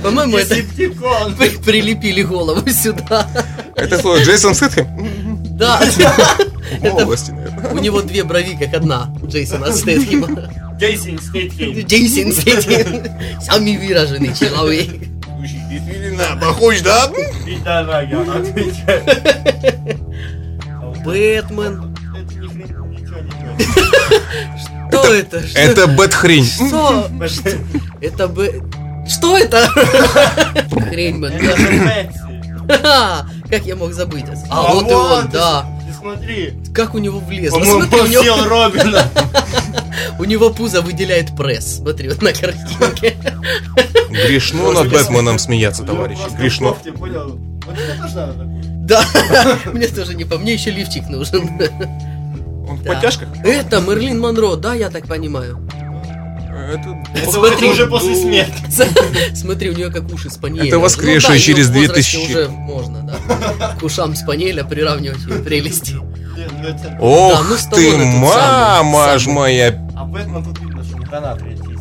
По-моему, 0.02 0.38
это 0.38 0.56
прилепили 1.64 2.22
голову 2.22 2.68
сюда. 2.70 3.26
Это 3.76 3.98
кто, 3.98 4.18
Джейсон 4.18 4.54
Сетхем? 4.54 5.33
Да, 5.54 5.80
это 6.80 6.90
Молодости, 6.90 7.30
наверное. 7.30 7.70
у 7.72 7.78
него 7.78 8.02
две 8.02 8.24
брови, 8.24 8.56
как 8.58 8.74
одна 8.74 9.14
у 9.22 9.26
Джейсона 9.28 9.72
Стэтхема. 9.72 10.50
Джейсон 10.78 11.18
Стейтхейм. 11.20 11.86
Джейсон 11.86 12.32
Стэтхем. 12.32 13.06
Самый 13.40 13.76
выраженный 13.76 14.34
человек. 14.34 14.88
Действительно, 15.70 16.36
похож, 16.40 16.80
да? 16.80 17.08
Бэтмен. 21.04 21.96
Что 24.90 25.14
это? 25.14 25.42
Это 25.54 25.86
бэт-хрень. 25.86 26.44
Что? 26.44 27.08
Это 28.00 28.28
бы... 28.28 28.62
Что 29.08 29.36
это? 29.38 29.68
Хрень, 30.88 31.20
блин. 31.20 32.10
Как 33.54 33.66
я 33.66 33.76
мог 33.76 33.92
забыть? 33.92 34.24
А, 34.50 34.66
А 34.66 34.74
вот 34.74 34.90
и 34.90 34.92
он, 34.92 35.08
вот, 35.08 35.30
да. 35.30 35.64
Ты 35.86 35.94
смотри. 35.94 36.54
Как 36.74 36.92
у 36.96 36.98
него 36.98 37.20
влезло. 37.20 37.60
По-моему, 37.60 37.82
Смотри, 37.82 38.00
у 38.00 38.06
него, 38.24 38.48
Робина. 38.48 39.08
у 40.18 40.24
него 40.24 40.50
пузо 40.50 40.82
выделяет 40.82 41.36
пресс. 41.36 41.76
Смотри, 41.76 42.08
вот 42.08 42.20
на 42.20 42.32
картинке. 42.32 43.14
Грешно 44.10 44.72
над 44.72 44.90
Бэтменом 44.90 45.38
смеяться, 45.38 45.84
товарищи. 45.84 46.22
Грешно. 46.36 46.70
кофте, 46.70 46.90
понял? 46.90 47.38
Вот 47.64 47.78
это 47.78 48.02
тоже 48.02 48.14
надо 48.16 48.32
такое. 48.32 48.62
Да, 48.64 49.06
мне 49.72 49.86
тоже 49.86 50.14
не 50.16 50.24
по 50.24 50.36
мне 50.36 50.54
еще 50.54 50.72
лифчик 50.72 51.08
нужен. 51.08 51.48
Он 52.68 52.76
в 52.78 52.82
подтяжках? 52.84 53.28
Это 53.44 53.80
Мерлин 53.80 54.18
Монро, 54.18 54.56
да, 54.56 54.74
я 54.74 54.90
так 54.90 55.06
понимаю. 55.06 55.60
Это... 56.54 56.96
Это 57.14 57.30
Смотри. 57.30 57.68
уже 57.68 57.86
после 57.86 58.16
смерти. 58.16 58.54
Смотри, 59.34 59.70
у 59.70 59.74
нее 59.74 59.90
как 59.90 60.10
уши 60.12 60.30
спаниеля. 60.30 60.68
Это 60.68 60.78
воскресшие 60.78 61.34
Ну 61.34 61.38
да, 61.38 61.44
через 61.44 61.68
в 61.68 61.72
возрасте 61.72 62.18
2000. 62.18 62.30
уже 62.30 62.48
можно, 62.48 63.02
да. 63.02 63.76
К 63.78 63.82
ушам 63.82 64.14
спаниеля 64.14 64.64
приравнивать 64.64 65.20
ее 65.26 65.38
прелести. 65.40 65.92
Ну 65.92 66.98
Ох 67.00 67.46
ну, 67.48 67.56
ты, 67.76 67.96
мама 67.96 69.18
ж 69.18 69.26
моя. 69.26 69.86
А 69.96 70.04
Бэтмен 70.04 70.44
тут 70.44 70.58
видно, 70.60 70.82
что 70.84 70.98
не 70.98 71.56
чистые. 71.56 71.74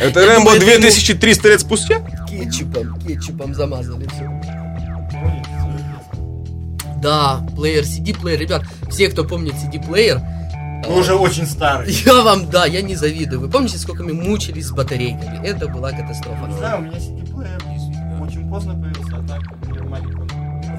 Это 0.00 0.26
Рэмбо 0.26 0.52
думаю, 0.52 0.56
это 0.56 0.72
ему- 0.72 0.80
2300 0.80 1.48
лет 1.48 1.60
спустя? 1.60 2.00
Кетчупом, 2.28 2.98
кетчупом 3.00 3.54
замазали 3.54 4.06
все. 4.06 4.30
Да, 7.00 7.46
плеер, 7.54 7.84
CD-плеер, 7.84 8.40
ребят, 8.40 8.62
все, 8.90 9.08
кто 9.08 9.24
помнит 9.24 9.54
CD-плеер, 9.54 10.22
Вы 10.86 10.98
уже 11.00 11.14
очень 11.14 11.46
старый. 11.46 11.92
я 12.06 12.22
вам, 12.22 12.50
да, 12.50 12.66
я 12.66 12.82
не 12.82 12.94
завидую. 12.94 13.40
Вы 13.40 13.48
помните, 13.48 13.78
сколько 13.78 14.02
мы 14.02 14.12
мучились 14.12 14.66
с 14.66 14.70
батарейками? 14.70 15.46
Это 15.46 15.68
была 15.68 15.92
Не 15.92 16.02
катастрофа. 16.02 16.50
знаю, 16.58 16.78
у 16.78 16.82
меня 16.82 16.98
CD-плеер 16.98 17.62
очень 18.22 18.48
поздно 18.48 18.74
появился, 18.74 19.16
а 19.16 19.28
так 19.28 19.42
нормально. 19.68 20.26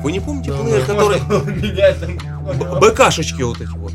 Вы 0.03 0.11
не 0.11 0.19
помните 0.19 0.51
Да, 0.51 0.57
плеер, 0.59 0.85
который... 0.85 1.19
БКшечки 2.79 3.41
вот 3.41 3.59
эти 3.59 3.69
вот. 3.69 3.93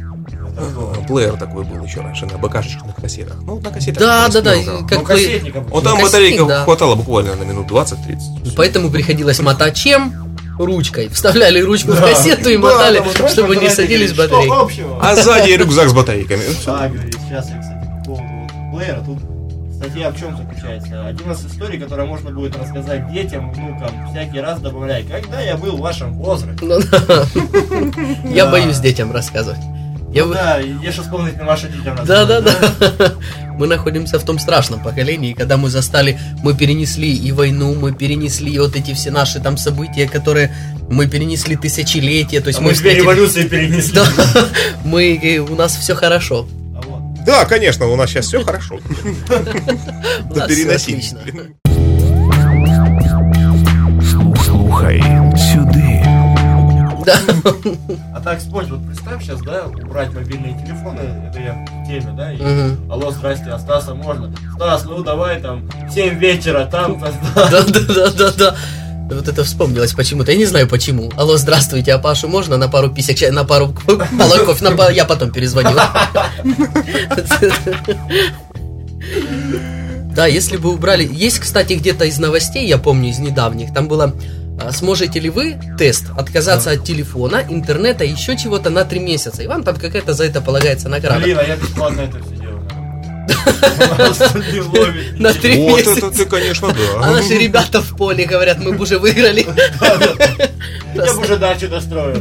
Такого. 0.57 0.92
Плеер 1.04 1.37
такой 1.37 1.64
был 1.64 1.85
еще 1.85 2.00
раньше 2.00 2.26
на 2.26 2.37
БКшечных 2.37 2.97
кассетах. 2.97 3.37
Ну, 3.42 3.61
на 3.61 3.71
кассетах. 3.71 4.00
Да, 4.00 4.28
да, 4.28 4.40
да, 4.40 4.54
как 4.88 5.09
Ну. 5.09 5.64
Вот 5.69 5.85
там 5.85 5.99
батарейка 6.00 6.64
хватало 6.64 6.97
буквально 6.97 7.37
на 7.37 7.45
минут 7.45 7.71
20-30. 7.71 8.54
Поэтому 8.57 8.90
приходилось 8.90 9.38
мотать 9.40 9.76
чем? 9.76 10.29
Ручкой. 10.64 11.08
Вставляли 11.08 11.60
ручку 11.60 11.92
в 11.92 12.00
Да. 12.00 12.08
кассету 12.08 12.50
и 12.50 12.56
Да, 12.56 12.62
мотали, 12.62 12.98
да, 12.98 13.04
вот 13.04 13.30
чтобы 13.30 13.56
не 13.56 13.70
садились 13.70 14.12
батарейки. 14.12 14.52
общего? 14.52 14.98
А 15.00 15.16
сзади 15.16 15.52
рюкзак 15.52 15.88
с 15.88 15.92
батарейками. 15.94 16.42
А, 16.66 16.88
говорит, 16.88 17.16
сейчас 17.26 17.48
я, 17.50 17.58
кстати, 17.60 17.80
по 17.98 18.04
поводу 18.04 18.24
плеера, 18.76 19.00
тут 19.04 19.18
статья 19.76 20.10
в 20.10 20.18
чем 20.18 20.36
заключается? 20.36 21.06
Один 21.06 21.32
из 21.32 21.46
историй, 21.46 21.80
которые 21.80 22.06
можно 22.06 22.30
будет 22.30 22.54
рассказать 22.56 23.10
детям, 23.10 23.50
внукам, 23.52 23.90
всякий 24.10 24.40
раз 24.40 24.60
добавляй, 24.60 25.02
когда 25.04 25.40
я 25.40 25.56
был 25.56 25.76
в 25.78 25.80
вашем 25.80 26.12
возрасте. 26.14 26.62
Ну 26.62 26.78
да. 26.90 27.24
Я 28.30 28.46
боюсь 28.50 28.78
детям 28.80 29.12
рассказывать. 29.12 29.58
Я 30.12 30.22
Ну 30.22 30.28
вы- 30.28 30.34
Да, 30.34 30.60
и 30.60 30.72
ешь 30.84 30.98
исполнительно 30.98 31.44
ваши 31.46 31.68
детям 31.68 31.96
Да, 32.04 32.24
да, 32.24 32.40
да. 32.40 33.12
Мы 33.58 33.66
находимся 33.66 34.18
в 34.18 34.24
том 34.24 34.38
страшном 34.38 34.82
поколении, 34.82 35.34
когда 35.34 35.56
мы 35.58 35.68
застали, 35.68 36.18
мы 36.42 36.54
перенесли 36.56 37.14
и 37.14 37.30
войну, 37.30 37.74
мы 37.74 37.92
перенесли 37.92 38.58
вот 38.58 38.74
эти 38.74 38.94
все 38.94 39.10
наши 39.10 39.38
там 39.38 39.58
события, 39.58 40.08
которые 40.08 40.54
мы 40.88 41.06
перенесли 41.06 41.56
тысячелетия, 41.56 42.40
то 42.40 42.48
есть 42.48 42.58
А 42.58 42.62
мы 42.62 42.68
мы 42.70 42.74
две 42.74 42.90
встретили- 42.90 43.02
революции 43.02 43.42
перенесли. 43.48 43.92
Да, 43.94 44.06
мы, 44.84 45.14
э, 45.22 45.38
у 45.38 45.54
нас 45.56 45.76
все 45.76 45.94
хорошо. 45.94 46.48
А 46.74 46.80
вот. 46.86 47.24
Да, 47.26 47.44
конечно, 47.44 47.86
у 47.86 47.96
нас 47.96 48.08
сейчас 48.10 48.26
все 48.26 48.42
хорошо. 48.42 48.80
Да 50.34 50.46
переносить. 50.48 51.14
Да. 57.44 57.54
А 58.14 58.20
так 58.20 58.38
вспомнить, 58.38 58.70
вот 58.70 58.86
представь 58.86 59.22
сейчас, 59.22 59.40
да, 59.42 59.64
убрать 59.66 60.12
мобильные 60.12 60.54
телефоны, 60.64 61.00
это 61.28 61.40
я 61.40 61.52
в 61.52 61.86
теме, 61.86 62.12
да, 62.16 62.32
и 62.32 62.36
Мгм. 62.40 62.90
Алло, 62.92 63.10
здрасте, 63.10 63.50
а 63.50 63.58
Стаса 63.58 63.94
можно? 63.94 64.32
Стас, 64.56 64.84
ну 64.84 65.02
давай 65.02 65.40
там, 65.40 65.68
в 65.88 65.92
7 65.92 66.18
вечера, 66.18 66.66
там, 66.66 67.00
там, 67.00 67.12
Да, 67.34 67.62
да, 67.62 67.80
да, 67.94 68.10
да, 68.10 68.30
да. 68.36 68.56
Вот 69.12 69.26
это 69.26 69.42
вспомнилось 69.42 69.92
почему-то. 69.92 70.30
Я 70.30 70.38
не 70.38 70.44
знаю 70.46 70.68
почему. 70.68 71.10
Алло, 71.16 71.36
здравствуйте, 71.36 71.92
а 71.94 71.98
Пашу 71.98 72.28
можно 72.28 72.56
на 72.56 72.68
пару 72.68 72.90
писек, 72.90 73.16
чай- 73.18 73.32
на 73.32 73.44
пару 73.44 73.74
молоков? 74.12 74.60
На 74.62 74.70
па- 74.70 74.90
Я 74.92 75.04
потом 75.04 75.32
перезвоню. 75.32 75.76
Да, 80.14 80.26
если 80.26 80.56
бы 80.56 80.72
убрали... 80.72 81.08
Есть, 81.12 81.38
кстати, 81.38 81.74
где-то 81.74 82.04
из 82.04 82.18
новостей, 82.18 82.66
я 82.66 82.78
помню, 82.78 83.10
из 83.10 83.18
недавних, 83.18 83.72
там 83.72 83.88
было 83.88 84.12
сможете 84.72 85.20
ли 85.20 85.30
вы 85.30 85.56
тест 85.78 86.04
отказаться 86.16 86.70
от 86.70 86.84
телефона, 86.84 87.42
интернета, 87.48 88.04
еще 88.04 88.36
чего-то 88.36 88.70
на 88.70 88.84
три 88.84 89.00
месяца. 89.00 89.42
И 89.42 89.46
вам 89.46 89.62
там 89.64 89.76
какая-то 89.76 90.12
за 90.12 90.24
это 90.24 90.40
полагается 90.40 90.88
награда. 90.88 91.20
Блин, 91.22 91.38
а 91.38 91.42
я 91.42 91.56
бесплатно 91.56 92.00
это 92.02 92.18
все 92.22 92.36
делаю. 92.36 92.60
На 95.18 95.32
три 95.32 95.56
Вот 95.62 95.78
месяца. 95.78 95.98
это 96.06 96.10
ты, 96.10 96.24
конечно, 96.26 96.68
А 96.68 97.00
да. 97.00 97.10
наши 97.12 97.34
ребята 97.38 97.80
в 97.80 97.96
поле 97.96 98.24
говорят, 98.24 98.58
мы 98.58 98.72
бы 98.72 98.82
уже 98.82 98.98
выиграли. 98.98 99.46
Я 100.94 101.14
бы 101.14 101.20
уже 101.20 101.36
дачу 101.38 101.68
достроил. 101.68 102.16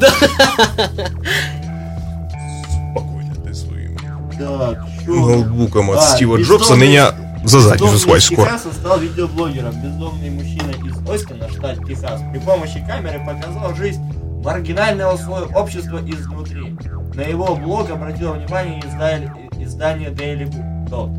Спокойно 2.91 3.36
ты 3.46 3.53
своим 3.53 3.98
чё? 4.38 4.75
ноутбуком 5.08 5.89
от 5.91 5.98
А, 6.00 6.15
Стива 6.15 6.38
Джобса 6.38 6.75
меня 6.75 7.13
за 7.43 7.60
задницу 7.62 8.15
из 8.15 8.25
скоро. 8.25 8.46
Техаса 8.46 8.74
стал 8.74 9.00
видеоблогером. 9.00 9.74
Бездомный 9.81 10.29
мужчина 10.29 10.72
из 10.86 11.10
Остина, 11.10 11.50
штат 11.50 11.86
Техас, 11.88 12.22
при 12.31 12.39
помощи 12.39 12.84
камеры 12.88 13.19
показал 13.25 13.74
жизнь 13.75 14.01
маргинального 14.43 15.17
слоя 15.17 15.46
общества 15.55 16.00
изнутри. 16.05 16.75
На 17.15 17.22
его 17.22 17.55
блог 17.55 17.89
обратило 17.89 18.34
внимание 18.34 18.79
издание, 18.86 19.34
издание 19.60 20.10
Daily 20.10 20.48
Dot. 20.89 21.17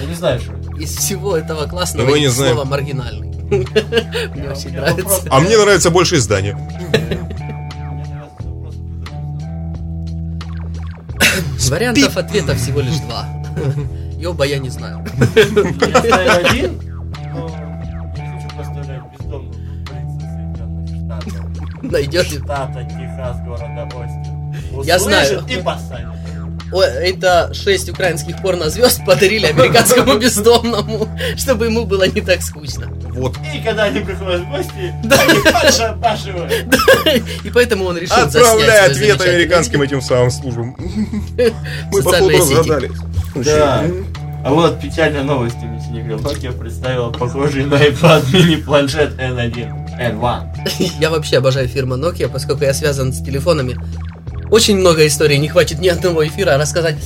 Я 0.00 0.06
не 0.06 0.14
знаю, 0.14 0.40
что 0.40 0.52
это. 0.52 0.70
Из 0.80 0.94
всего 0.96 1.36
этого 1.36 1.66
классного 1.66 2.14
есть 2.14 2.36
знаем. 2.36 2.54
слово 2.54 2.68
маргинальный. 2.68 3.28
Мне 3.48 4.50
очень 4.50 4.72
нравится. 4.72 5.22
А 5.30 5.40
мне 5.40 5.56
нравится 5.56 5.90
больше 5.90 6.16
издание. 6.16 6.54
Мне 6.54 8.04
нравится 8.06 8.48
просто- 11.56 11.70
Вариантов 11.70 12.16
ответа 12.16 12.54
всего 12.54 12.80
лишь 12.80 12.98
два. 12.98 13.26
И 14.18 14.26
оба 14.26 14.44
я 14.44 14.58
не 14.58 14.68
знаю. 14.68 15.04
Я 15.36 16.36
один, 16.38 16.80
но 17.32 17.48
я 18.16 18.26
не 18.26 18.42
хочу 18.42 18.56
поставлять 18.56 19.02
бездомного 19.12 19.52
полиции 19.86 20.18
Соединенных 20.20 20.88
Штатов. 20.88 21.82
Найдете? 21.82 22.38
Штата 22.38 22.84
Техас, 22.84 23.36
города 23.46 23.88
Остин. 23.94 24.82
Я 24.82 24.98
знаю. 24.98 25.44
И 25.48 25.56
посадит. 25.62 26.08
О, 26.70 26.82
это 26.82 27.54
шесть 27.54 27.88
украинских 27.88 28.42
порнозвезд 28.42 29.04
подарили 29.06 29.46
американскому 29.46 30.14
бездомному, 30.18 31.08
чтобы 31.36 31.66
ему 31.66 31.86
было 31.86 32.06
не 32.06 32.20
так 32.20 32.42
скучно. 32.42 32.88
Вот. 33.10 33.36
И 33.54 33.62
когда 33.62 33.84
они 33.84 34.00
приходят 34.00 34.42
в 34.42 34.50
гости, 34.50 34.92
они 35.02 35.40
подшабашивают. 35.50 36.52
И 37.44 37.50
поэтому 37.50 37.86
он 37.86 37.96
решил 37.96 38.30
свой 38.30 38.78
ответ 38.84 39.20
американским 39.20 39.80
этим 39.80 40.02
самым 40.02 40.30
службам. 40.30 40.76
Мы, 41.90 42.02
походу, 42.02 42.36
Социальные 42.36 42.90
Да. 43.44 43.84
А 44.44 44.52
вот 44.52 44.80
печальная 44.80 45.22
новость 45.24 45.56
сегодня 45.60 46.04
говорил. 46.04 46.18
Nokia 46.18 46.58
представила 46.58 47.10
похожий 47.10 47.64
на 47.64 47.74
iPad 47.74 48.24
мини-планшет 48.32 49.18
N1. 49.18 49.88
N1. 49.98 50.90
Я 51.00 51.10
вообще 51.10 51.38
обожаю 51.38 51.68
фирму 51.68 51.96
Nokia, 51.96 52.28
поскольку 52.28 52.64
я 52.64 52.72
связан 52.72 53.12
с 53.12 53.22
телефонами. 53.22 53.76
Очень 54.50 54.78
много 54.78 55.06
историй, 55.06 55.38
не 55.38 55.48
хватит 55.48 55.80
ни 55.80 55.88
одного 55.88 56.26
эфира 56.26 56.56
рассказать 56.56 56.96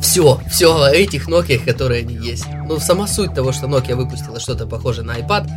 все, 0.00 0.40
все 0.50 0.74
о 0.74 0.90
этих 0.90 1.28
Nokia, 1.28 1.64
которые 1.64 2.00
они 2.00 2.14
есть. 2.14 2.46
Ну, 2.66 2.80
сама 2.80 3.06
суть 3.06 3.34
того, 3.34 3.52
что 3.52 3.66
Nokia 3.66 3.94
выпустила 3.94 4.40
что-то 4.40 4.66
похожее 4.66 5.04
на 5.04 5.18
iPad, 5.18 5.48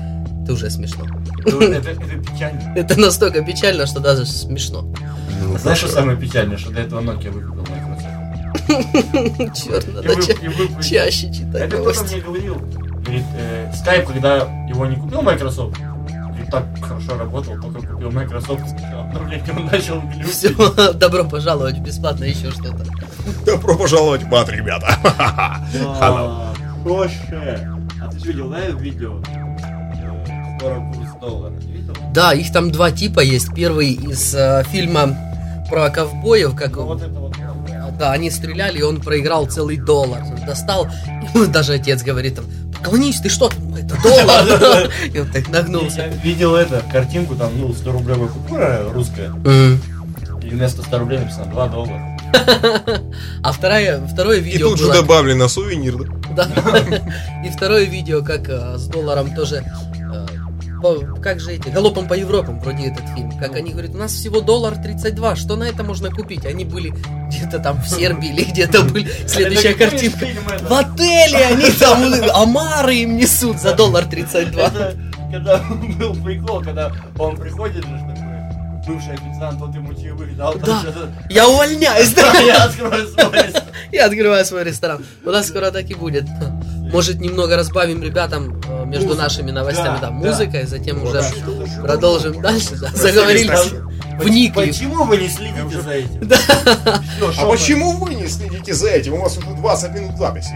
это 0.43 0.53
уже 0.53 0.69
смешно. 0.69 1.05
Ну, 1.45 1.61
Это 1.61 1.91
это 1.91 2.31
печально. 2.31 2.73
Это 2.75 2.99
настолько 2.99 3.43
печально, 3.43 3.85
что 3.85 3.99
даже 3.99 4.25
смешно. 4.25 4.93
А 5.55 5.57
Знаешь, 5.57 5.79
что 5.79 5.87
самое 5.87 6.17
печальное, 6.17 6.57
что 6.57 6.71
до 6.71 6.81
этого 6.81 7.01
Nokia 7.01 7.31
Microsoft? 7.31 7.71
Черт, 9.53 9.93
надо 9.93 10.15
чаще 10.81 11.33
читать 11.33 11.63
Это 11.63 11.77
кто-то 11.77 12.03
мне 12.03 12.21
говорил. 12.21 12.55
Говорит, 12.55 13.25
э, 13.35 13.71
Skype, 13.73 14.05
когда 14.05 14.37
его 14.67 14.85
не 14.85 14.95
купил 14.95 15.21
Microsoft, 15.21 15.77
так 16.51 16.65
хорошо 16.81 17.17
работал, 17.17 17.53
только 17.59 17.87
купил 17.87 18.11
Microsoft, 18.11 18.61
обновление, 18.93 19.53
он 19.55 19.65
начал 19.71 20.01
глючить. 20.01 20.31
Все, 20.31 20.93
добро 20.93 21.23
пожаловать 21.23 21.77
в 21.77 21.81
бесплатно 21.81 22.25
еще 22.25 22.51
что-то. 22.51 22.85
Добро 23.45 23.77
пожаловать 23.77 24.23
в 24.23 24.27
мат, 24.27 24.49
ребята. 24.49 24.97
Да, 25.73 26.53
Слушай, 26.83 27.59
а 28.01 28.11
ты 28.11 28.19
же 28.19 28.25
видел, 28.27 28.49
да, 28.49 28.65
видео? 28.67 29.21
Э, 29.29 30.57
Скоро 30.59 30.93
курс 30.93 31.09
доллара, 31.21 31.51
не 31.53 31.71
видел? 31.71 31.93
Да, 32.13 32.33
их 32.33 32.51
там 32.51 32.71
два 32.71 32.91
типа 32.91 33.21
есть. 33.21 33.53
Первый 33.53 33.91
из 33.91 34.35
э, 34.35 34.63
фильма 34.69 35.15
про 35.69 35.89
ковбоев, 35.89 36.55
как 36.55 36.75
Ну 36.75 36.85
вот 36.85 37.01
это 37.01 37.19
вот. 37.19 37.35
Они 38.09 38.31
стреляли, 38.31 38.79
и 38.79 38.81
он 38.81 38.99
проиграл 38.99 39.45
целый 39.45 39.77
доллар. 39.77 40.23
Он 40.23 40.45
достал, 40.45 40.87
даже 41.49 41.73
отец 41.73 42.01
говорит 42.01 42.35
там, 42.35 42.45
поклонись, 42.73 43.19
ты 43.21 43.29
что 43.29 43.51
это 43.77 43.95
доллар. 44.01 44.91
И 45.13 45.19
он 45.19 45.27
так 45.29 45.49
нагнулся. 45.49 46.07
видел 46.23 46.55
это, 46.55 46.83
картинку, 46.91 47.35
там, 47.35 47.51
ну, 47.59 47.73
100 47.73 47.91
рублевая 47.91 48.29
купюра 48.29 48.91
русская, 48.91 49.31
и 50.43 50.49
вместо 50.49 50.81
100 50.81 50.99
рублей 50.99 51.19
написано 51.19 51.45
2 51.45 51.67
доллара. 51.67 52.17
А 53.43 53.51
второе, 53.51 54.01
второе 54.07 54.37
И 54.37 54.41
видео 54.41 54.69
тут 54.69 54.79
же 54.79 54.91
добавлено 54.91 55.47
сувенир, 55.47 55.97
да? 56.35 56.47
Да. 56.47 56.79
И 57.45 57.49
второе 57.49 57.83
видео, 57.83 58.23
как 58.23 58.47
э, 58.47 58.77
с 58.77 58.87
долларом 58.87 59.35
тоже. 59.35 59.63
По- 60.81 61.21
как 61.21 61.39
же 61.39 61.51
эти, 61.53 61.69
галопом 61.69 62.07
по 62.07 62.13
Европам, 62.13 62.59
вроде 62.59 62.87
этот 62.87 63.07
фильм. 63.15 63.31
Как 63.39 63.55
они 63.55 63.71
говорят, 63.71 63.91
у 63.93 63.97
нас 63.97 64.11
всего 64.11 64.41
доллар 64.41 64.75
32, 64.75 65.35
что 65.35 65.55
на 65.55 65.65
это 65.65 65.83
можно 65.83 66.09
купить? 66.09 66.45
Они 66.45 66.65
были 66.65 66.93
где-то 67.29 67.59
там 67.59 67.81
в 67.81 67.87
Сербии 67.87 68.29
или 68.29 68.43
где-то 68.43 68.83
были. 68.83 69.09
Следующая 69.27 69.73
картинка. 69.73 70.25
В 70.67 70.73
отеле 70.73 71.45
они 71.45 71.69
там 71.71 72.03
омары 72.33 72.95
им 72.95 73.17
несут 73.17 73.59
за 73.59 73.73
доллар 73.73 74.05
32. 74.05 74.61
Это 74.63 74.97
когда 75.31 75.57
был 75.99 76.13
прикол, 76.23 76.61
когда 76.61 76.91
он 77.17 77.37
приходит 77.37 77.85
же 77.85 77.91
такой, 77.91 78.85
бывший 78.87 79.13
официант, 79.13 79.59
тот 79.59 79.73
ему 79.73 79.93
чаевых 79.93 80.35
дал, 80.35 80.55
Да. 80.55 80.81
Я 81.29 81.47
увольняюсь, 81.47 82.13
да? 82.13 82.33
я 82.39 82.63
открою 82.65 83.07
свой 83.07 83.43
ресторан. 83.43 83.69
Я 83.91 84.05
открываю 84.07 84.45
свой 84.45 84.63
ресторан. 84.63 85.05
У 85.23 85.29
нас 85.29 85.47
скоро 85.47 85.71
так 85.71 85.89
и 85.89 85.93
будет. 85.93 86.25
Может, 86.91 87.19
немного 87.21 87.55
разбавим 87.55 88.03
ребятам 88.03 88.61
э, 88.67 88.85
между 88.85 89.07
Музыку. 89.07 89.23
нашими 89.23 89.51
новостями, 89.51 89.85
Да, 89.87 89.99
да, 90.01 90.07
да. 90.07 90.11
музыкой, 90.11 90.65
затем 90.65 91.01
уже 91.03 91.21
Да. 91.21 91.81
продолжим 91.81 92.41
дальше. 92.41 92.75
да. 92.75 92.89
Заговорили, 92.93 93.51
вникли. 94.21 94.67
Почему 94.67 95.03
вы 95.05 95.17
не 95.17 95.29
следите 95.29 95.81
за 95.81 95.91
этим? 95.91 96.29
Всё, 96.29 97.29
А 97.29 97.33
шепот. 97.33 97.51
почему 97.51 97.91
вы 97.93 98.13
не 98.15 98.27
следите 98.27 98.73
за 98.73 98.89
этим? 98.89 99.13
У 99.13 99.21
вас 99.21 99.37
уже 99.37 99.47
20 99.47 99.91
минут 99.93 100.17
записи. 100.17 100.53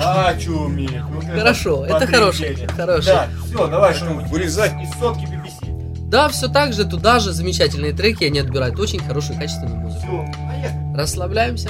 А. 0.00 0.32
Вот 0.32 1.24
это 1.24 1.38
Хорошо, 1.40 1.84
это 1.84 2.06
хороший, 2.06 2.56
хороший. 2.76 3.06
Да, 3.06 3.28
все, 3.46 3.66
давай 3.66 3.94
что-нибудь. 3.94 4.28
Вырезать. 4.28 4.72
Из 4.82 4.90
сотки 5.00 5.24
BBC. 5.24 6.08
Да, 6.08 6.28
все 6.28 6.48
так 6.48 6.72
же, 6.72 6.84
туда 6.84 7.18
же 7.18 7.32
замечательные 7.32 7.92
треки, 7.92 8.24
они 8.24 8.38
отбирают 8.38 8.78
очень 8.78 9.00
хорошую, 9.00 9.38
качественную 9.38 9.76
музыку. 9.76 10.00
Все, 10.06 10.32
поехали. 10.48 10.96
Расслабляемся. 10.96 11.68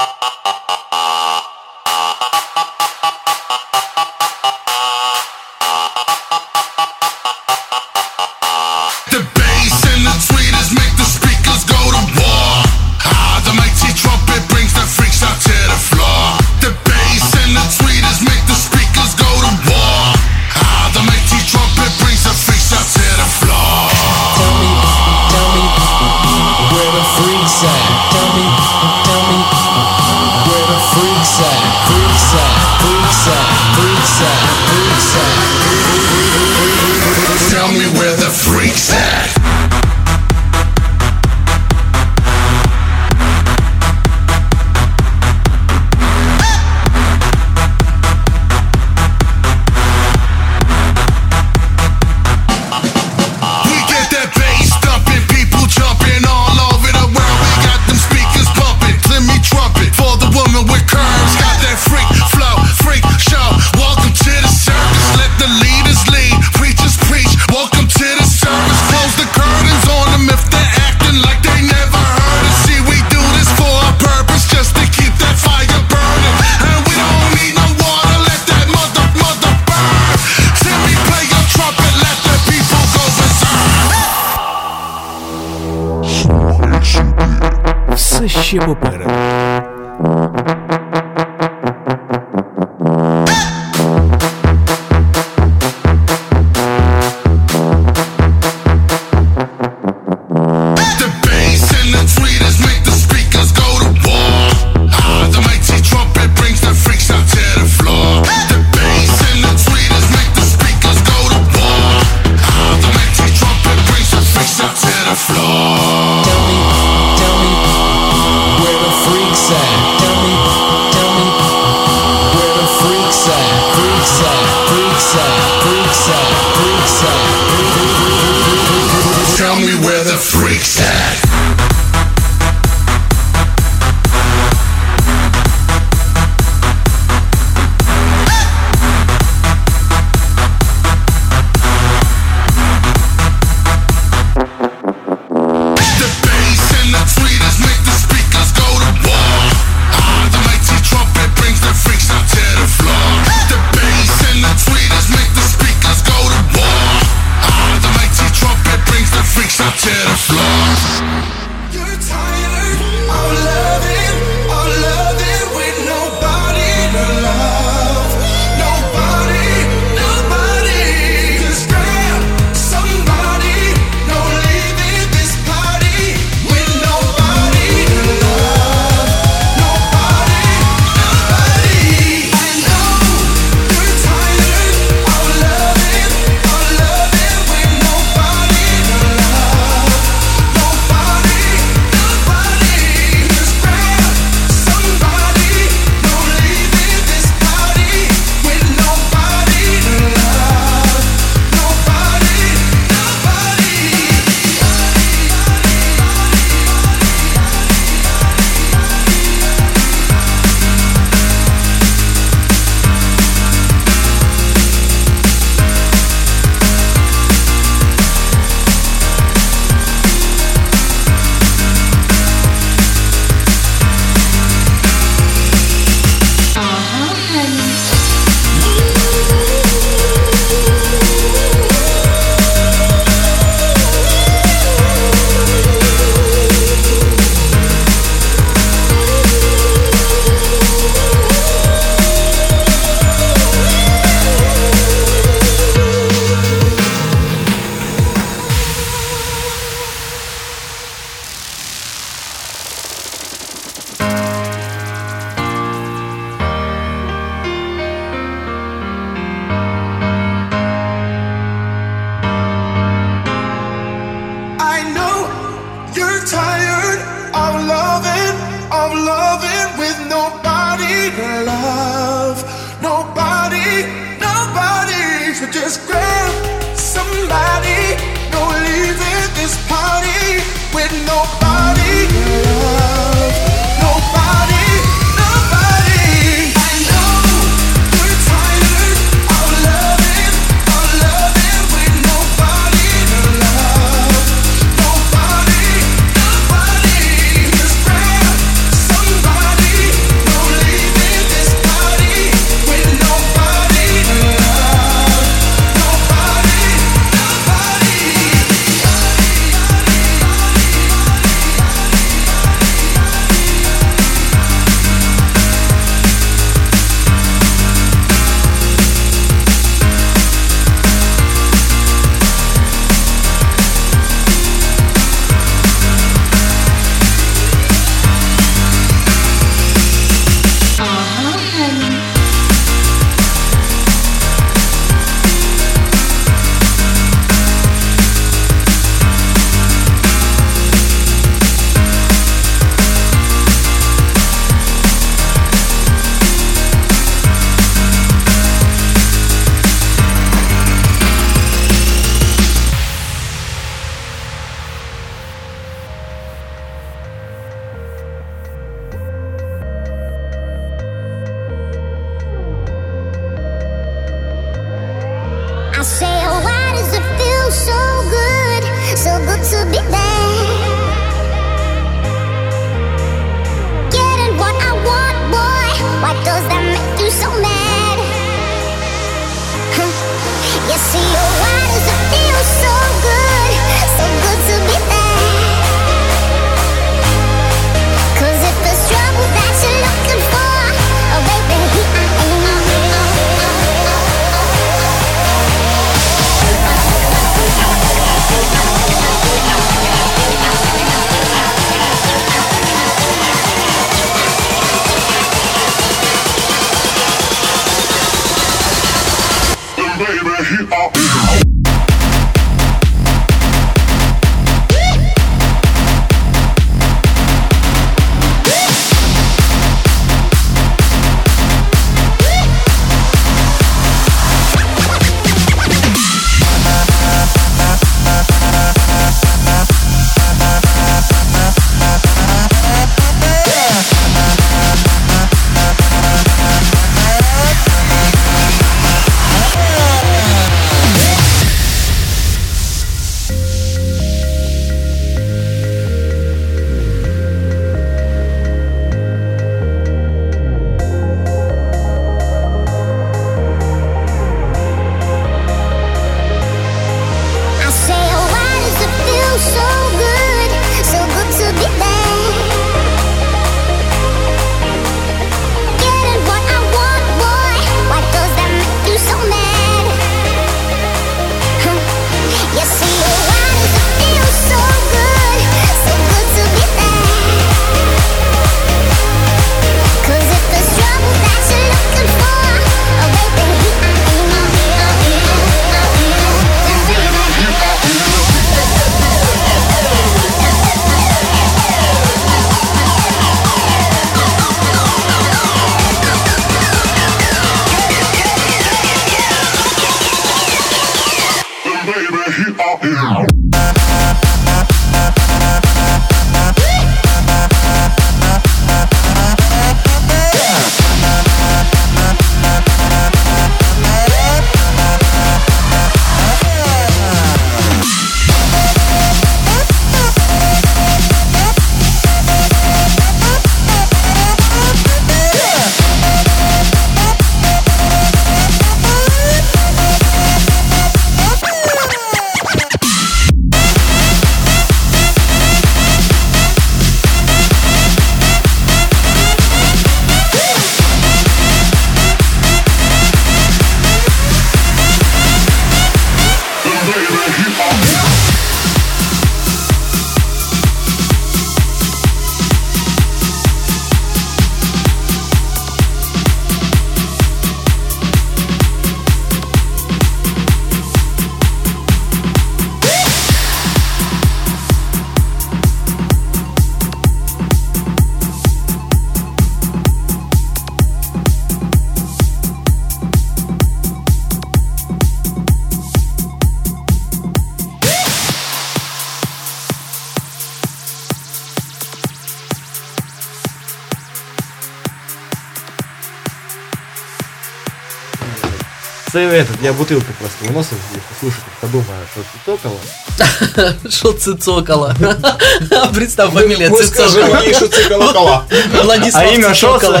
Я 589.68 589.74
бутылку 589.74 590.06
просто 590.18 590.46
выносил, 590.46 590.78
слушай, 591.20 591.36
как 591.60 591.70
думаю, 591.70 591.86
что 592.10 592.22
ты 592.22 592.38
цокала. 592.46 593.76
Что 593.90 594.12
цицокало? 594.12 594.96
Представь, 595.94 596.32
фамилия 596.32 596.70
Мы 596.70 596.82
скажем 596.84 597.22
цицокало. 597.26 597.42
ей, 597.42 597.54
что. 597.54 598.44
Владислав 598.84 599.22
А 599.22 599.26
имя 599.26 599.54
шо 599.54 599.78
Цицокало. 599.78 600.00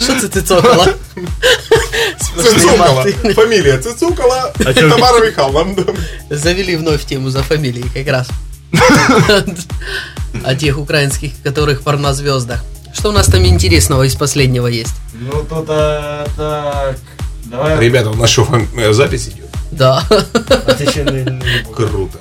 Что 0.00 0.20
це 0.20 0.28
цицокало? 0.28 0.86
Цицукала. 2.18 3.04
Фамилия 3.34 3.78
Цицукала. 3.78 4.52
Тамара 4.74 5.20
Михайловна. 5.24 5.84
Завели 6.30 6.76
вновь 6.76 7.04
тему 7.04 7.30
за 7.30 7.42
фамилией 7.42 7.88
как 7.94 8.08
раз. 8.08 8.28
О 10.44 10.54
тех 10.56 10.78
украинских, 10.78 11.32
которых 11.44 11.82
порнозвездах. 11.82 12.64
Что 12.92 13.10
у 13.10 13.12
нас 13.12 13.26
там 13.26 13.46
интересного 13.46 14.02
из 14.02 14.16
последнего 14.16 14.66
есть? 14.66 14.94
Ну, 15.12 15.44
тут, 15.48 15.66
а, 15.68 16.26
так, 16.36 16.98
давай. 17.50 17.78
Ребята, 17.80 18.10
у 18.10 18.14
нас 18.14 18.30
что, 18.30 18.48
э, 18.76 18.92
запись 18.92 19.28
идет? 19.28 19.48
Да. 19.70 20.02
Круто. 21.74 22.18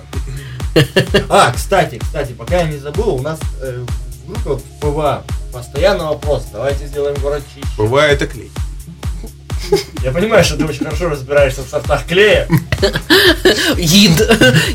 А, 1.29 1.51
кстати, 1.51 1.99
кстати, 1.99 2.31
пока 2.31 2.59
я 2.59 2.63
не 2.63 2.77
забыл, 2.77 3.15
у 3.15 3.21
нас 3.21 3.39
э, 3.61 3.83
в 4.25 4.27
группе 4.27 4.49
вот 4.49 4.61
в 4.61 4.79
ПВА 4.79 5.23
постоянно 5.51 6.09
вопрос, 6.09 6.45
давайте 6.53 6.87
сделаем 6.87 7.15
город 7.21 7.43
чище. 7.53 7.67
Бывает 7.77 8.21
и 8.21 8.27
клей. 8.27 8.51
Я 10.03 10.11
понимаю, 10.11 10.43
что 10.43 10.55
ты 10.55 10.65
очень 10.65 10.85
хорошо 10.85 11.09
разбираешься 11.09 11.61
в 11.63 11.69
сортах 11.69 12.05
клея. 12.05 12.47
Гид. 13.77 14.21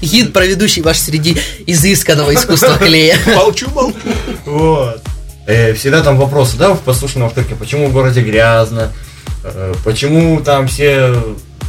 Гид, 0.00 0.32
проведущий 0.32 0.82
ваш 0.82 0.98
среди 0.98 1.38
изысканного 1.66 2.34
искусства 2.34 2.76
клея. 2.76 3.16
Молчу, 3.34 3.70
молчу. 3.70 3.96
Вот. 4.44 5.02
Э, 5.46 5.74
всегда 5.74 6.02
там 6.02 6.18
вопросы, 6.18 6.56
да, 6.56 6.74
в 6.74 6.80
послушной 6.80 7.26
авторке, 7.26 7.54
почему 7.54 7.88
в 7.88 7.92
городе 7.92 8.20
грязно, 8.22 8.92
почему 9.84 10.40
там 10.40 10.66
все 10.68 11.14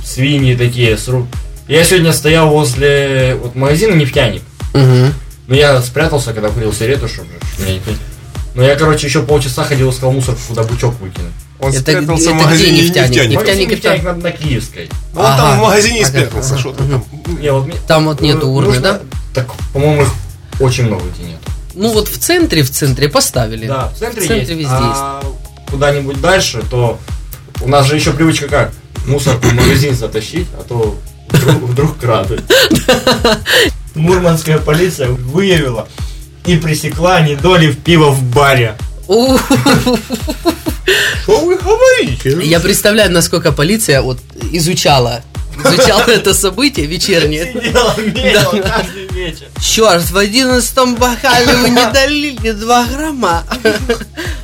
свиньи 0.03 0.55
такие 0.55 0.97
с 0.97 1.07
рук. 1.07 1.27
Я 1.67 1.83
сегодня 1.83 2.13
стоял 2.13 2.49
возле 2.49 3.35
вот, 3.41 3.55
магазина 3.55 3.95
нефтяник. 3.95 4.43
Мгм. 4.73 5.13
Ну, 5.47 5.55
я 5.55 5.81
спрятался, 5.81 6.33
когда 6.33 6.49
курил 6.49 6.73
сигарету, 6.73 7.07
чтобы 7.07 7.27
меня 7.59 7.73
не 7.73 7.79
пить. 7.79 7.97
Но 8.53 8.63
я, 8.63 8.75
короче, 8.75 9.07
еще 9.07 9.21
полчаса 9.23 9.63
ходил, 9.63 9.89
искал 9.89 10.11
мусор, 10.11 10.35
куда 10.47 10.63
бычок 10.63 10.93
выкинуть. 10.99 11.31
Он 11.59 11.71
Это 11.71 11.79
спрятался 11.81 12.23
где- 12.25 12.33
в 12.33 12.35
это 12.35 12.43
магазине 12.45 12.71
где 12.71 12.81
нефтяник? 12.87 13.09
нефтяник. 13.09 13.39
Нефтяник. 13.39 13.69
Нефтяник 13.71 14.03
на, 14.03 14.13
на 14.13 14.31
Киевской. 14.31 14.89
Ну, 15.13 15.19
он 15.21 15.25
там 15.25 15.45
Ага. 15.51 15.57
в 15.59 15.61
магазине 15.63 15.99
и 15.99 16.03
Ага, 16.03 16.09
спрятался, 16.09 16.49
ага, 16.53 16.59
что 16.59 16.71
ты 16.73 16.83
там. 16.83 17.05
Не, 17.41 17.51
вот 17.51 17.67
Там 17.87 18.05
вот 18.05 18.21
нету 18.21 18.41
э, 18.47 18.49
урны, 18.49 18.67
нужно- 18.67 18.81
да? 18.81 19.01
Так, 19.33 19.47
по-моему, 19.73 20.03
их 20.03 20.09
очень 20.59 20.85
много 20.85 21.03
где 21.15 21.29
нет. 21.29 21.39
Ну 21.73 21.91
вот 21.93 22.07
в 22.07 22.17
центре, 22.17 22.63
в 22.63 22.69
центре 22.71 23.09
поставили. 23.09 23.67
Да, 23.67 23.87
в 23.89 23.97
центре, 23.99 24.21
В 24.23 24.27
центре 24.27 24.55
есть. 24.55 24.59
везде 24.61 24.67
а 24.71 25.23
куда-нибудь 25.69 26.21
дальше, 26.21 26.63
то 26.69 26.99
у 27.61 27.67
нас 27.67 27.87
же 27.87 27.95
еще 27.95 28.11
привычка 28.13 28.47
как? 28.47 28.71
Мусор 29.07 29.37
в 29.37 29.53
магазин 29.53 29.95
затащить, 29.95 30.47
а 30.57 30.63
то 30.63 30.97
вдруг, 31.29 31.61
вдруг 31.63 31.97
крадут. 31.97 32.41
Мурманская 33.93 34.57
полиция 34.57 35.09
выявила 35.09 35.87
и 36.45 36.57
пресекла 36.57 37.21
недоли 37.21 37.67
в 37.71 37.77
пиво 37.77 38.09
в 38.09 38.23
баре. 38.23 38.75
Что 41.23 41.39
вы 41.45 41.57
говорите? 41.57 42.39
Я 42.43 42.59
представляю, 42.59 43.11
насколько 43.11 43.51
полиция 43.51 44.01
вот 44.01 44.19
изучала 44.51 45.23
изучала 45.57 46.03
это 46.07 46.33
событие 46.33 46.85
вечернее. 46.85 47.53
Сидела, 47.53 47.95
мерила 47.97 48.61
каждый 48.61 49.07
вечер. 49.07 49.47
Черт, 49.61 50.09
в 50.09 50.17
одиннадцатом 50.17 50.95
бокале 50.95 51.55
вы 51.55 51.69
не 51.69 51.85
долили 51.93 52.51
2 52.51 52.85
грамма. 52.85 53.43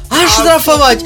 А 0.10 0.28
штрафовать? 0.28 1.04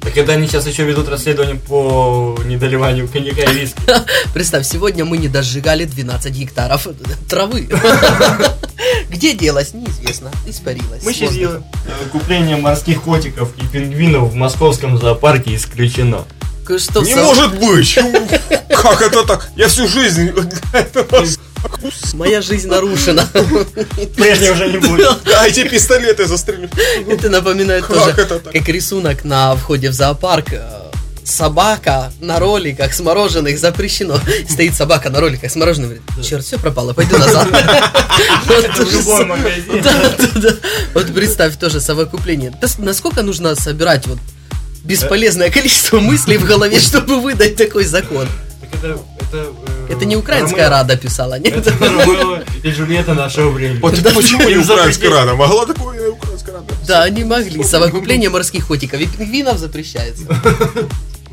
Так 0.00 0.16
это 0.16 0.32
они 0.32 0.46
сейчас 0.46 0.66
еще 0.66 0.84
ведут 0.84 1.08
расследование 1.08 1.56
по 1.56 2.38
недоливанию 2.44 3.08
коньяка 3.08 3.42
и 3.50 3.54
виски. 3.54 3.78
Представь, 4.34 4.66
сегодня 4.66 5.04
мы 5.04 5.18
не 5.18 5.28
дожигали 5.28 5.84
12 5.84 6.32
гектаров 6.32 6.86
травы. 7.28 7.68
Где 9.10 9.34
делась, 9.34 9.74
неизвестно. 9.74 10.30
Испарилась. 10.46 11.02
Мы 11.04 11.12
с 11.12 11.16
сейчас 11.16 11.34
делаем 11.34 11.64
э, 11.86 12.08
купление 12.10 12.56
морских 12.56 13.02
котиков 13.02 13.50
и 13.58 13.66
пингвинов 13.66 14.30
в 14.32 14.34
московском 14.34 14.98
зоопарке 14.98 15.54
исключено. 15.56 16.24
Что 16.64 17.00
Не 17.00 17.14
со- 17.14 17.22
может 17.22 17.58
быть! 17.58 17.94
Как 18.68 19.00
это 19.00 19.24
так? 19.24 19.50
Я 19.56 19.68
всю 19.68 19.88
жизнь... 19.88 20.30
Моя 22.14 22.42
жизнь 22.42 22.68
нарушена. 22.68 23.28
Прежнего 24.16 24.52
уже 24.54 24.68
не 24.68 24.78
будет. 24.78 25.22
Дайте 25.24 25.68
пистолеты 25.68 26.26
застрелю. 26.26 26.68
Это 27.08 27.28
напоминает 27.30 27.84
Как 27.84 27.96
тоже, 27.96 28.14
как 28.52 28.68
рисунок 28.68 29.24
на 29.24 29.54
входе 29.56 29.90
в 29.90 29.92
зоопарк. 29.92 30.52
э, 30.52 30.62
Собака 31.24 32.10
на 32.20 32.38
роликах 32.40 32.94
с 32.94 33.00
мороженых 33.00 33.58
запрещено. 33.58 34.18
Стоит 34.48 34.74
собака 34.74 35.10
на 35.10 35.20
роликах 35.20 35.50
с 35.50 35.56
мороженым. 35.56 35.90
Говорит, 35.90 36.26
черт, 36.26 36.44
все 36.44 36.58
пропало, 36.58 36.92
пойду 36.94 37.18
назад. 37.18 37.48
Вот 40.94 41.14
представь 41.14 41.56
тоже 41.58 41.80
совокупление. 41.80 42.52
Насколько 42.78 43.22
нужно 43.22 43.54
собирать 43.54 44.06
вот 44.06 44.18
бесполезное 44.84 45.50
количество 45.50 46.00
мыслей 46.00 46.38
в 46.38 46.44
голове, 46.44 46.80
чтобы 46.80 47.20
выдать 47.20 47.56
такой 47.56 47.84
закон? 47.84 48.28
Это, 48.72 48.98
это, 49.20 49.52
э, 49.88 49.92
Это 49.92 50.04
не 50.04 50.16
украинская 50.16 50.66
Ромео- 50.68 50.70
рада 50.70 50.96
писала, 50.96 51.38
нет? 51.38 51.56
Это 51.56 51.70
Ромео 51.78 52.42
и 52.62 52.70
Джульетта 52.70 53.14
нашего 53.14 53.50
времени. 53.50 53.78
Вот 53.80 54.00
Да. 54.02 54.10
почему 54.10 54.48
не 54.48 54.56
украинская 54.58 55.10
рада? 55.10 55.34
Могла 55.34 55.66
такое 55.66 56.06
и 56.06 56.08
украинская 56.10 56.54
рада. 56.54 56.66
Да, 56.86 57.02
они 57.02 57.24
могли. 57.24 57.62
Совокупление 57.64 58.30
морских 58.30 58.66
котиков 58.68 59.00
и 59.00 59.06
пингвинов 59.06 59.58
запрещается. 59.58 60.24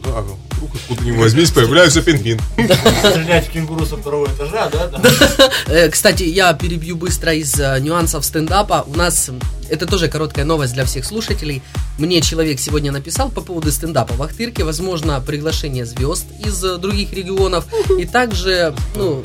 Да, 0.03 0.23
вдруг 0.65 0.75
откуда 0.75 1.03
ни 1.03 1.11
возьмись, 1.11 1.51
появляется 1.51 2.01
пингвин. 2.01 2.39
Стрелять 2.53 3.47
в 3.47 3.51
кенгуру 3.51 3.85
со 3.85 3.97
второго 3.97 4.27
этажа, 4.27 4.69
да? 4.69 5.01
Э, 5.67 5.89
Кстати, 5.89 6.23
я 6.23 6.53
перебью 6.53 6.95
быстро 6.95 7.33
из 7.33 7.59
э, 7.59 7.79
нюансов 7.79 8.25
стендапа. 8.25 8.83
У 8.87 8.95
нас 8.95 9.31
это 9.69 9.85
тоже 9.85 10.07
короткая 10.07 10.45
новость 10.45 10.73
для 10.73 10.85
всех 10.85 11.05
слушателей. 11.05 11.61
Мне 11.97 12.21
человек 12.21 12.59
сегодня 12.59 12.91
написал 12.91 13.29
по 13.29 13.41
поводу 13.41 13.71
стендапа 13.71 14.13
в 14.13 14.21
Ахтырке. 14.21 14.63
Возможно, 14.63 15.19
приглашение 15.21 15.85
звезд 15.85 16.25
из 16.43 16.63
э, 16.63 16.77
других 16.77 17.13
регионов. 17.13 17.65
И 17.99 18.05
также, 18.05 18.75
ну, 18.95 19.21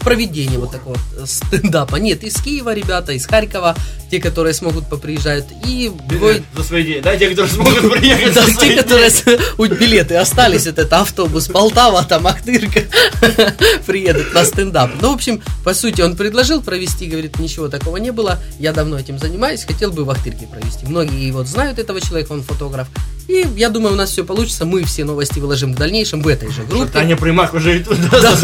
э, 0.00 0.04
проведение 0.04 0.58
вот 0.58 0.72
такого 0.72 0.96
вот 1.18 1.28
стендапа. 1.28 1.96
Нет, 1.96 2.24
из 2.24 2.34
Киева 2.40 2.74
ребята, 2.74 3.12
из 3.12 3.26
Харькова, 3.26 3.76
те, 4.10 4.20
которые 4.20 4.54
смогут 4.54 4.88
поприезжают. 4.88 5.46
И 5.66 5.90
двое- 6.08 6.42
За 6.56 6.62
свои 6.64 6.84
деньги. 6.84 7.00
Да, 7.00 7.16
те, 7.16 7.28
которые 7.28 7.52
смогут 7.52 7.92
приехать 7.92 8.34
да, 8.34 8.46
те, 8.46 8.76
которые 8.82 9.10
у 9.58 9.64
билеты 9.66 10.16
остались, 10.16 10.66
вот 10.66 10.78
это 10.78 11.00
автобус 11.00 11.48
Полтава, 11.48 12.04
там 12.04 12.26
Ахтырка, 12.26 12.82
приедут 13.86 14.32
на 14.34 14.44
стендап. 14.44 14.90
Ну, 15.00 15.10
в 15.12 15.14
общем, 15.14 15.42
по 15.64 15.74
сути, 15.74 16.00
он 16.00 16.16
предложил 16.16 16.62
провести, 16.62 17.06
говорит, 17.06 17.38
ничего 17.38 17.68
такого 17.68 17.96
не 17.98 18.10
было, 18.10 18.38
я 18.58 18.72
давно 18.72 18.98
этим 18.98 19.18
занимаюсь, 19.18 19.64
хотел 19.64 19.90
бы 19.92 20.04
в 20.04 20.10
Ахтырке 20.10 20.46
провести. 20.46 20.86
Многие 20.86 21.30
вот 21.32 21.46
знают 21.46 21.78
этого 21.78 22.00
человека, 22.00 22.32
он 22.32 22.42
фотограф. 22.42 22.88
И 23.28 23.46
я 23.56 23.68
думаю, 23.68 23.92
у 23.92 23.96
нас 23.96 24.10
все 24.10 24.24
получится, 24.24 24.64
мы 24.64 24.82
все 24.84 25.04
новости 25.04 25.38
выложим 25.38 25.74
в 25.74 25.76
дальнейшем 25.76 26.22
в 26.22 26.28
этой 26.28 26.50
же 26.50 26.62
группе. 26.64 26.92
Таня 26.92 27.16
Примак 27.16 27.52
уже 27.52 27.78
и 27.78 27.84
туда. 27.84 28.08
Да, 28.10 28.36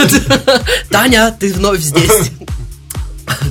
да. 0.46 0.62
Таня, 0.90 1.34
ты 1.38 1.52
вновь 1.52 1.80
здесь. 1.80 2.30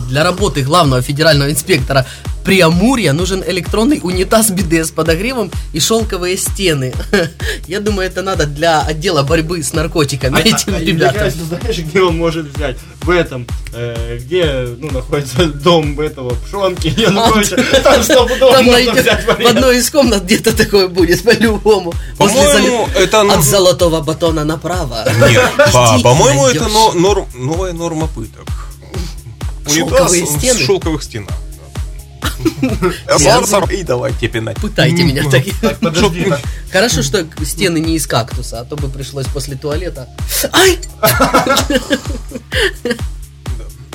Для 0.09 0.23
работы 0.23 0.61
главного 0.61 1.01
федерального 1.01 1.51
инспектора 1.51 2.05
Приамурья 2.43 3.13
нужен 3.13 3.41
электронный 3.45 4.01
унитаз 4.03 4.49
биде 4.49 4.83
с 4.83 4.91
подогревом 4.91 5.49
и 5.71 5.79
шелковые 5.79 6.37
стены. 6.37 6.93
Я 7.67 7.79
думаю, 7.79 8.07
это 8.07 8.21
надо 8.21 8.45
для 8.45 8.81
отдела 8.81 9.23
борьбы 9.23 9.63
с 9.63 9.71
наркотиками 9.73 10.39
этим 10.41 10.75
а, 10.75 10.79
и 10.79 10.85
ребятам. 10.87 11.21
мне 11.21 11.31
знаешь, 11.31 11.77
где 11.79 12.01
он 12.01 12.17
может 12.17 12.53
взять? 12.53 12.77
В 13.01 13.09
этом, 13.09 13.47
э, 13.73 14.17
где 14.21 14.67
ну, 14.77 14.91
находится 14.91 15.45
дом 15.47 15.99
этого 15.99 16.35
Пшонки, 16.35 16.93
я 16.97 17.11
ну, 17.11 17.21
короче, 17.27 17.57
там 17.83 18.01
стопудово 18.03 18.53
Там 18.53 18.65
можно 18.65 18.81
найдет- 18.81 19.01
взять 19.01 19.25
в 19.25 19.47
одной 19.47 19.77
из 19.77 19.89
комнат 19.89 20.23
где-то 20.23 20.55
такое 20.55 20.87
будет, 20.87 21.21
по-любому. 21.23 21.93
После 22.17 22.37
По-моему, 22.41 22.89
это... 22.95 23.21
От 23.21 23.43
золотого 23.43 24.01
батона 24.01 24.43
направо. 24.45 25.05
Нет, 25.29 25.51
по-моему, 26.01 26.47
это 26.47 26.67
но- 26.67 26.93
норм- 26.93 27.27
новая 27.33 27.73
норма 27.73 28.07
пыток. 28.07 28.47
Шелковые 29.67 30.25
стены? 30.25 30.59
Шелковых 30.59 31.03
стенах. 31.03 31.31
да. 33.07 33.19
Сор-сор, 33.19 33.69
И 33.71 33.83
давайте 33.83 34.27
пинать. 34.27 34.57
Пытайте 34.57 35.03
меня 35.03 35.23
так. 35.29 35.43
Хорошо, 36.71 37.03
что 37.03 37.25
стены 37.45 37.79
не 37.79 37.95
из 37.95 38.07
кактуса, 38.07 38.61
а 38.61 38.65
то 38.65 38.75
бы 38.75 38.89
пришлось 38.89 39.27
после 39.27 39.55
туалета. 39.55 40.07
Ай! 40.51 40.79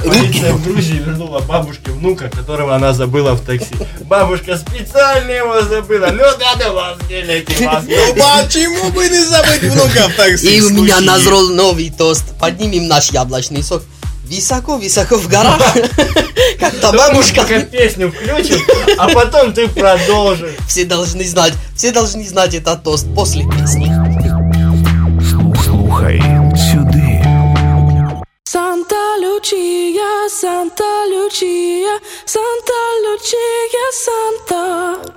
полиция 0.09 0.53
в 0.53 0.65
Грузии 0.65 0.99
вернула 1.05 1.41
бабушке 1.41 1.91
внука, 1.91 2.29
которого 2.29 2.75
она 2.75 2.93
забыла 2.93 3.35
в 3.35 3.41
такси. 3.41 3.75
Бабушка 4.01 4.57
специально 4.57 5.31
его 5.31 5.63
забыла. 5.63 6.07
Ну 6.07 6.25
да, 6.39 6.55
да, 6.59 6.73
вас 6.73 6.99
делайте, 7.09 7.67
вас 7.67 7.85
Почему 7.85 8.91
бы 8.91 9.09
не 9.09 9.25
забыть 9.25 9.63
внука 9.63 10.09
в 10.09 10.17
такси? 10.17 10.59
И 10.59 10.61
у 10.61 10.71
меня 10.71 11.01
назрел 11.01 11.51
новый 11.51 11.91
тост. 11.91 12.25
Поднимем 12.39 12.89
наш 12.89 13.11
яблочный 13.11 13.63
сок. 13.63 13.83
Високо, 14.29 14.77
високо 14.77 15.17
в 15.17 15.27
горах, 15.27 15.59
как-то 16.61 16.93
бабушка. 16.93 17.45
Песню 17.73 18.13
включим, 18.13 18.61
а 18.99 19.09
потом 19.09 19.55
ты 19.55 19.69
продолжишь. 19.69 20.55
Все 20.69 20.85
должны 20.85 21.25
знать, 21.25 21.55
все 21.75 21.93
должны 21.93 22.29
знать 22.29 22.55
этот 22.55 22.83
тост 22.83 23.07
после 23.15 23.45
песни. 23.45 23.91
Слухай 25.65 26.21
сюди. 26.55 27.23
Санта 28.45 28.97
Лючия, 29.19 30.29
Санта 30.29 30.85
Лючия, 31.09 31.99
Санта 32.27 32.79
Лючия, 33.05 33.93
Санта. 34.05 35.13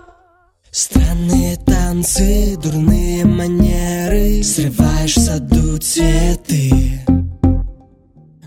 Странные 0.72 1.58
танцы, 1.58 2.56
дурные 2.64 3.26
манеры, 3.26 4.42
срываешь 4.42 5.18
в 5.18 5.20
саду 5.20 5.78
цветы. 5.80 7.02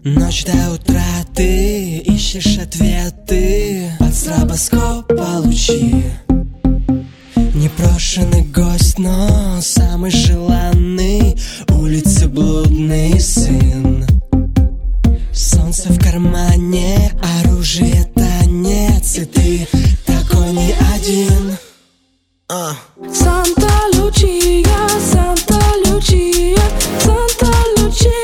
Ночь 0.06 0.44
до 0.44 0.70
утра 0.70 1.02
ты 1.34 1.96
ищешь 1.96 2.58
ответы. 2.58 3.90
Под 3.98 4.14
стробоскоп 4.14 5.08
получи 5.08 6.04
Непрошенный 7.54 8.42
гость, 8.42 8.98
но 8.98 9.62
самый 9.62 10.10
желанный. 10.10 11.38
Улицы 11.70 12.28
блудный 12.28 13.18
сын. 13.18 14.04
Солнце 15.32 15.88
в 15.88 15.98
кармане, 15.98 17.10
оружие 17.42 18.04
танец. 18.14 19.16
И 19.16 19.24
ты 19.24 19.66
такой 20.04 20.52
не 20.52 20.74
один. 20.94 21.56
А. 22.50 22.74
Санта 23.10 23.72
Лучия, 23.94 24.66
Санта 25.00 25.58
Лучия, 25.86 26.58
Санта 27.02 27.50
Лучия. 27.78 28.23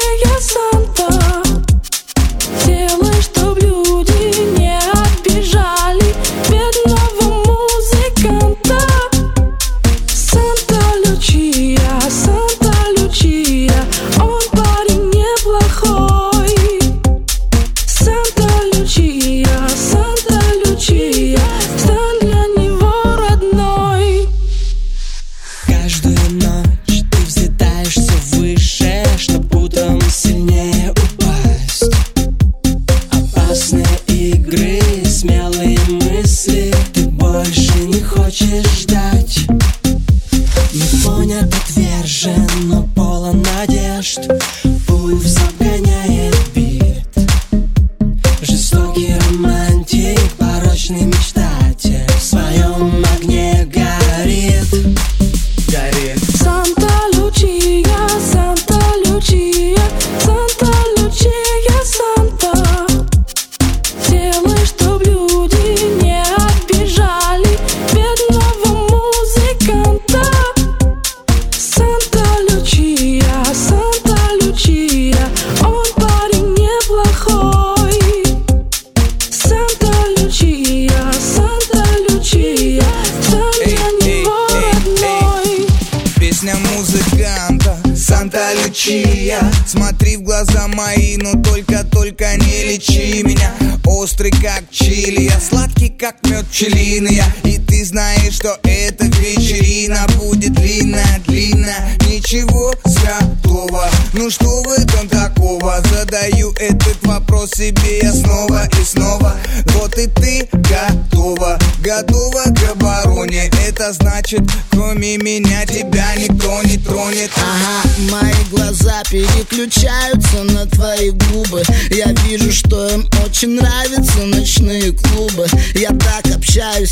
Wiesz, 38.51 38.90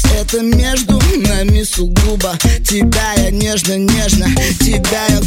Это 0.05 0.41
между 0.41 1.01
нами 1.17 1.63
сугубо. 1.63 2.37
Тебя 2.65 3.15
я 3.17 3.31
нежно-нежно, 3.31 4.27
тебя 4.61 5.07
я 5.09 5.18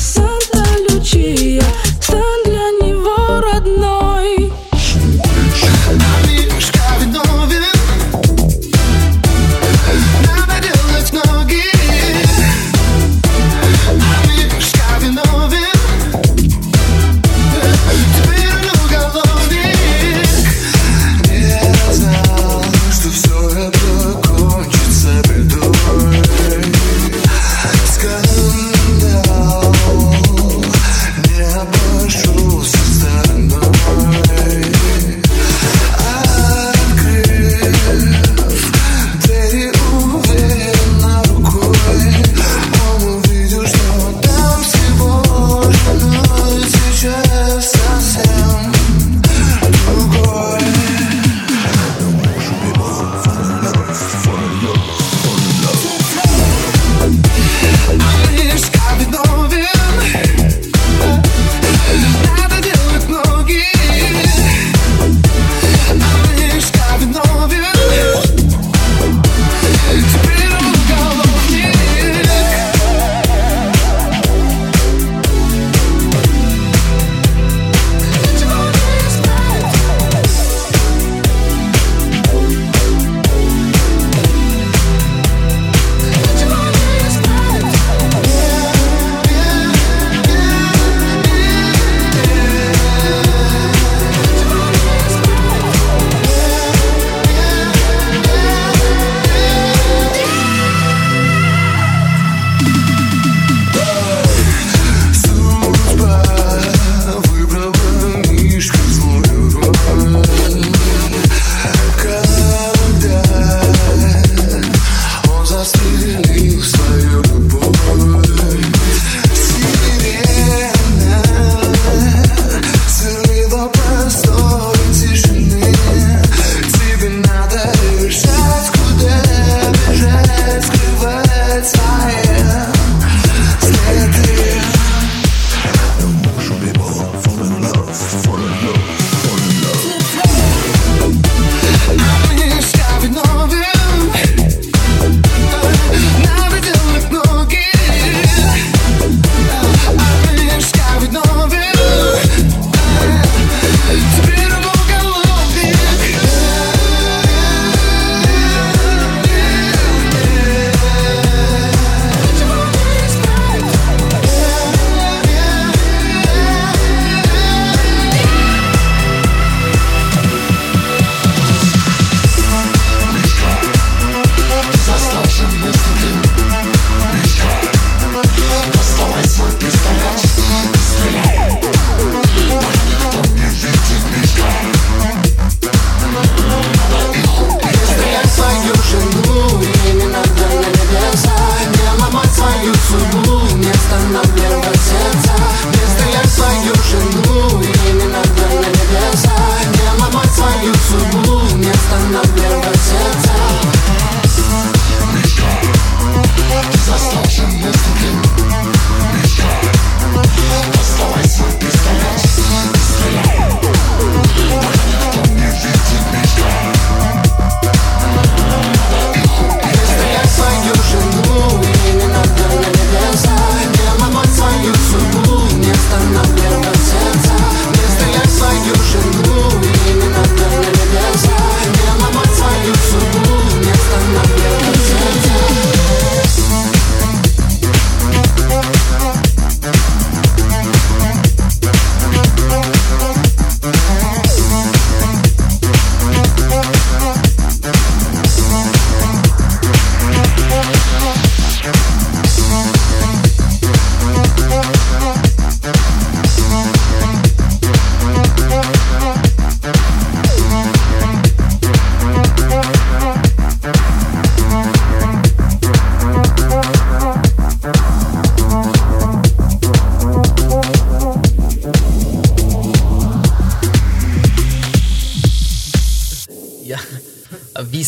So 0.00 0.29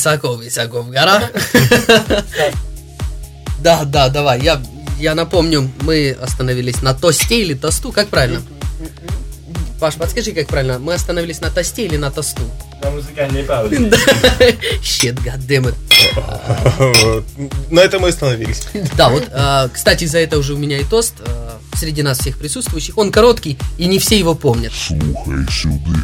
высоко-высоко 0.03 0.83
в 0.83 0.91
горах. 0.91 1.31
Да, 3.61 3.85
да, 3.85 4.09
давай, 4.09 4.41
я, 4.41 4.61
я 4.99 5.15
напомню, 5.15 5.71
мы 5.83 6.17
остановились 6.21 6.83
на 6.83 6.95
тосте 6.95 7.43
или 7.43 7.55
тосту, 7.55 7.93
как 7.93 8.09
правильно? 8.09 8.43
Паш, 9.79 9.95
подскажи, 9.95 10.33
как 10.33 10.49
правильно, 10.49 10.81
мы 10.81 10.95
остановились 10.95 11.41
на 11.41 11.49
тосте 11.49 11.85
или 11.85 11.97
на 11.97 12.11
тосту? 12.11 12.43
На 12.83 12.91
музыкальной 12.91 13.45
паузе. 13.45 13.77
Shit, 14.83 15.17
goddammit. 15.23 15.77
На 17.71 17.81
этом 17.83 18.03
мы 18.03 18.09
остановились. 18.09 18.67
Да, 18.97 19.11
вот, 19.11 19.29
а, 19.33 19.69
кстати, 19.69 20.07
за 20.07 20.19
это 20.19 20.39
уже 20.39 20.55
у 20.55 20.59
меня 20.59 20.79
и 20.79 20.85
тост 20.85 21.15
а, 21.21 21.61
среди 21.77 22.03
нас 22.03 22.19
всех 22.19 22.37
присутствующих. 22.37 22.99
Он 22.99 23.13
короткий, 23.13 23.57
и 23.79 23.87
не 23.87 24.01
все 24.01 24.19
его 24.19 24.35
помнят. 24.35 24.73
Слухай 24.73 25.47
сюди. 25.49 25.95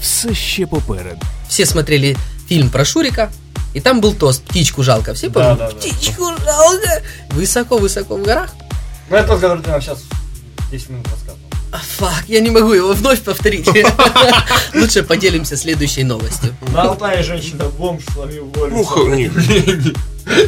Все 0.00 0.32
ще 0.32 0.68
попереду. 0.68 1.18
Все 1.48 1.66
смотрели 1.66 2.16
фильм 2.52 2.68
про 2.68 2.84
Шурика, 2.84 3.30
и 3.72 3.80
там 3.80 4.02
был 4.02 4.12
тост 4.12 4.42
«Птичку 4.42 4.82
жалко». 4.82 5.14
Все 5.14 5.28
Да, 5.30 5.54
помнят? 5.54 5.58
да, 5.58 5.70
да. 5.70 5.74
Птичку 5.74 6.24
жалко. 6.44 7.02
Высоко-высоко 7.30 8.16
в 8.16 8.22
горах. 8.22 8.50
Ну, 9.08 9.16
это 9.16 9.28
тот, 9.28 9.40
который 9.40 9.62
ты 9.62 9.70
нам 9.70 9.80
сейчас 9.80 10.00
10 10.70 10.90
минут 10.90 11.06
рассказывал. 11.08 11.38
А, 11.72 11.78
Фак, 11.96 12.24
я 12.28 12.40
не 12.40 12.50
могу 12.50 12.74
его 12.74 12.92
вновь 12.92 13.22
повторить. 13.22 13.66
Лучше 14.74 15.02
поделимся 15.02 15.56
следующей 15.56 16.04
новостью. 16.04 16.54
На 16.74 16.82
Алтае 16.82 17.22
женщина-бомж, 17.22 18.02
сломив 18.12 18.42
волю, 18.54 18.70
Ну, 18.74 18.84
х- 18.84 19.00
не. 19.16 19.30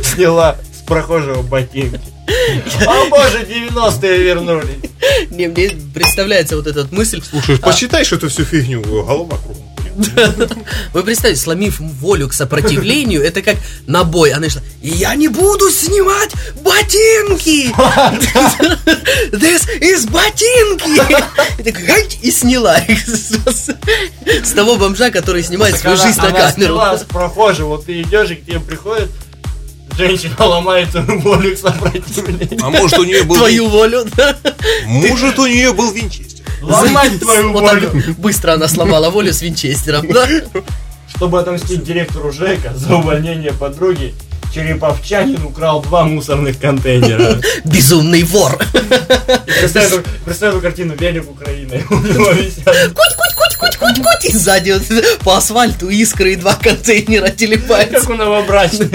сняла 0.04 0.56
с 0.78 0.86
прохожего 0.86 1.40
ботинки. 1.40 2.00
О 2.86 3.08
боже, 3.08 3.46
90-е 3.48 4.18
вернулись. 4.22 4.90
Не, 5.30 5.48
мне 5.48 5.70
представляется 5.94 6.56
вот 6.56 6.66
эта 6.66 6.86
мысль. 6.90 7.22
Слушай, 7.22 7.56
А, 7.62 7.66
посчитай, 7.66 8.04
что 8.04 8.16
это 8.16 8.28
всю 8.28 8.44
фигню, 8.44 8.82
голова 8.82 9.38
кругом. 9.38 9.62
Вы 10.92 11.02
представьте, 11.02 11.40
сломив 11.40 11.80
волю 11.80 12.28
к 12.28 12.32
сопротивлению, 12.32 13.22
это 13.22 13.42
как 13.42 13.56
на 13.86 14.04
бой. 14.04 14.32
Она 14.32 14.48
шла, 14.48 14.62
«И 14.82 14.88
я 14.88 15.14
не 15.14 15.28
буду 15.28 15.70
снимать 15.70 16.30
ботинки! 16.62 17.72
This 19.32 19.68
is 19.80 20.10
ботинки! 20.10 21.00
И 22.22 22.30
сняла 22.30 22.78
их 22.78 23.06
с 23.06 24.50
того 24.52 24.76
бомжа, 24.76 25.10
который 25.10 25.42
снимает 25.42 25.78
свою 25.78 25.96
она- 25.96 26.06
жизнь 26.06 26.18
на 26.18 26.28
она 26.28 26.52
камеру. 26.52 26.80
с 26.98 27.02
прохожего, 27.04 27.68
вот 27.68 27.86
ты 27.86 28.02
идешь, 28.02 28.30
и 28.30 28.36
к 28.36 28.44
тебе 28.46 28.60
приходит 28.60 29.10
женщина 29.96 30.34
ломает 30.38 30.90
твою 30.90 31.20
волю 31.20 31.54
к 31.54 31.58
сопротивлению. 31.58 32.58
А 32.62 32.70
может 32.70 32.98
у 32.98 33.04
нее 33.04 33.22
был... 33.22 33.36
Твою 33.36 33.68
волю, 33.68 34.04
да? 34.16 34.36
Может 34.86 35.38
у 35.38 35.46
нее 35.46 35.72
был 35.72 35.92
винчестер. 35.92 36.33
Ломать 36.62 37.18
твою 37.20 37.52
волю. 37.52 37.90
быстро 38.18 38.52
она 38.54 38.68
сломала 38.68 39.10
волю 39.10 39.32
с 39.32 39.42
винчестером, 39.42 40.08
да? 40.08 40.26
Чтобы 41.14 41.38
отомстить 41.40 41.84
директору 41.84 42.32
ЖЭКа 42.32 42.72
за 42.74 42.96
увольнение 42.96 43.52
подруги, 43.52 44.14
Череповчанин 44.54 45.44
украл 45.44 45.82
два 45.82 46.04
мусорных 46.04 46.58
контейнера. 46.60 47.40
Безумный 47.64 48.22
вор. 48.22 48.56
Представь 49.60 49.92
эту- 49.92 50.60
картину 50.60 50.94
«Велик 50.96 51.28
Украины». 51.28 51.84
У 51.90 51.94
него 51.94 52.30
висят 52.32 52.94
Куть-куть-куть-куть-куть. 53.58 54.24
И 54.24 54.32
сзади 54.32 54.72
вот 54.72 54.82
по 55.20 55.36
асфальту 55.36 55.88
искры 55.88 56.32
и 56.32 56.36
два 56.36 56.54
контейнера 56.54 57.28
телепаются. 57.28 58.00
как 58.00 58.10
у 58.10 58.14
новобрачных. 58.14 58.90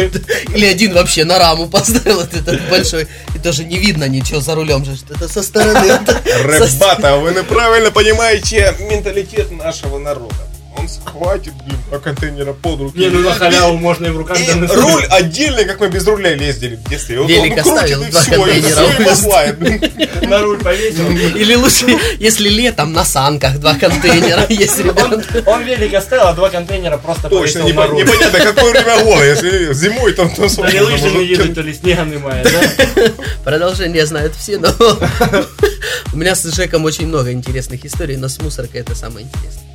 Или 0.55 0.65
один 0.65 0.93
вообще 0.93 1.23
на 1.25 1.39
раму 1.39 1.67
поставил 1.67 2.17
вот 2.21 2.33
этот 2.33 2.69
большой. 2.69 3.07
И 3.35 3.39
тоже 3.39 3.63
не 3.63 3.77
видно 3.77 4.07
ничего 4.07 4.41
за 4.41 4.55
рулем 4.55 4.85
же. 4.85 4.95
что 4.95 5.13
Это 5.13 5.27
со 5.27 5.43
стороны. 5.43 5.85
Ребята, 5.85 7.17
вы 7.17 7.31
неправильно 7.31 7.91
понимаете 7.91 8.75
менталитет 8.79 9.51
нашего 9.51 9.97
народа. 9.99 10.48
Он 10.89 11.13
схватит, 11.13 11.53
блин, 11.65 11.77
по 11.91 11.99
контейнера 11.99 12.53
под 12.53 12.79
руки. 12.79 12.97
Не, 12.97 13.09
ну 13.09 13.19
на 13.19 13.33
халяву 13.33 13.77
можно 13.77 14.07
и 14.07 14.09
в 14.09 14.17
руках 14.17 14.39
И 14.39 14.45
донести. 14.45 14.75
руль 14.75 15.05
отдельный, 15.09 15.65
как 15.65 15.79
мы 15.79 15.89
без 15.89 16.05
руля 16.07 16.33
ездили 16.33 16.75
в 16.75 16.89
детстве. 16.89 17.19
Вот 17.19 17.29
Велик 17.29 17.57
он 17.57 17.63
крутит, 17.63 17.73
оставил, 17.73 18.03
и 18.03 18.11
два 18.11 18.23
контейнера 18.23 20.27
на 20.27 20.41
руль 20.41 20.59
повесил. 20.59 21.09
Или 21.09 21.55
лучше, 21.55 21.85
если 22.19 22.49
летом 22.49 22.93
на 22.93 23.05
санках 23.05 23.59
два 23.59 23.75
контейнера 23.75 24.45
есть, 24.49 24.79
ребята. 24.79 25.23
Он 25.45 25.63
велик 25.63 25.93
оставил, 25.93 26.27
а 26.27 26.33
два 26.33 26.49
контейнера 26.49 26.97
просто 26.97 27.29
повесил 27.29 27.67
на 27.69 27.87
руль. 27.87 28.03
непонятно, 28.03 28.39
какое 28.39 28.71
время 28.71 29.03
года. 29.03 29.25
Если 29.25 29.73
зимой, 29.73 30.13
там 30.13 30.29
то 30.29 30.35
То 30.35 30.43
ли 30.43 30.49
свободно, 30.49 30.83
лыжи 30.83 31.23
едут, 31.23 31.55
то 31.55 31.61
ли 31.61 31.73
снега 31.73 32.05
немає, 32.05 32.43
да? 32.43 33.03
Продолжение 33.43 34.05
знают 34.05 34.33
все, 34.35 34.57
но 34.57 34.69
у 36.13 36.17
меня 36.17 36.35
с 36.35 36.43
Жеком 36.55 36.85
очень 36.85 37.07
много 37.07 37.31
интересных 37.31 37.85
историй, 37.85 38.17
но 38.17 38.27
с 38.27 38.39
мусоркой 38.41 38.81
это 38.81 38.95
самое 38.95 39.25
интересное. 39.25 39.68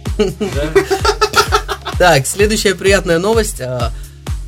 Так, 1.99 2.27
следующая 2.27 2.75
приятная 2.75 3.19
новость. 3.19 3.61
а, 3.61 3.93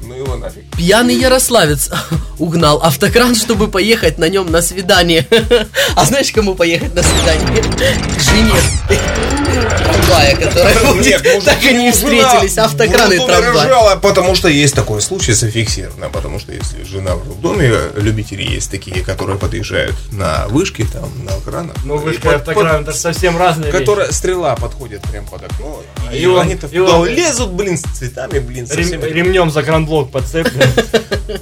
Ну 0.03 0.15
его 0.15 0.37
нафиг. 0.37 0.65
Пьяный 0.77 1.15
ярославец 1.15 1.91
угнал 2.39 2.79
автокран, 2.83 3.35
чтобы 3.35 3.69
поехать 3.69 4.19
на 4.19 4.29
нем 4.29 4.51
на 4.51 4.63
свидание. 4.63 5.27
А 5.97 6.05
знаешь, 6.05 6.33
кому 6.33 6.55
поехать 6.55 6.95
на 6.95 7.03
свидание? 7.03 7.63
К 7.63 8.21
жене 8.21 9.46
трамвая, 9.61 10.37
которая 10.37 10.93
будет. 10.93 11.25
Нет, 11.25 11.45
Так 11.45 11.59
они 11.65 11.89
и 11.89 11.93
встретились, 11.93 12.59
автокран 12.59 13.13
и 13.13 13.17
трамвай. 13.19 13.97
потому 14.01 14.35
что 14.35 14.49
есть 14.49 14.75
такой 14.75 15.01
случай 15.01 15.33
зафиксировано, 15.33 16.09
потому 16.11 16.39
что 16.39 16.53
если 16.53 16.83
жена 16.85 17.15
в 17.17 17.41
доме, 17.41 17.73
любители 17.97 18.43
есть 18.43 18.71
такие, 18.71 19.05
которые 19.05 19.39
подъезжают 19.39 19.95
на 20.13 20.47
вышки, 20.49 20.85
там, 20.91 21.09
на 21.25 21.33
кранах. 21.41 21.77
Ну, 21.85 21.97
вышка 21.97 22.31
и 22.31 22.35
автокран, 22.35 22.83
это 22.83 22.93
совсем 22.93 23.37
разные 23.39 23.71
вещи. 23.73 23.79
Которая 23.79 24.13
стрела 24.13 24.55
подходит 24.57 25.03
прям 25.03 25.25
под 25.27 25.45
окно, 25.45 25.83
и, 26.13 26.19
И 26.19 26.27
он- 26.27 26.41
они-то 26.41 26.67
и 26.67 26.79
он- 26.79 27.07
лезут, 27.09 27.51
блин, 27.53 27.77
с 27.79 27.83
цветами, 27.83 28.39
блин, 28.39 28.67
Рем-. 28.71 29.03
Ремнем 29.05 29.51
за 29.51 29.63
кранблок 29.63 30.11
подцеплен. 30.11 30.71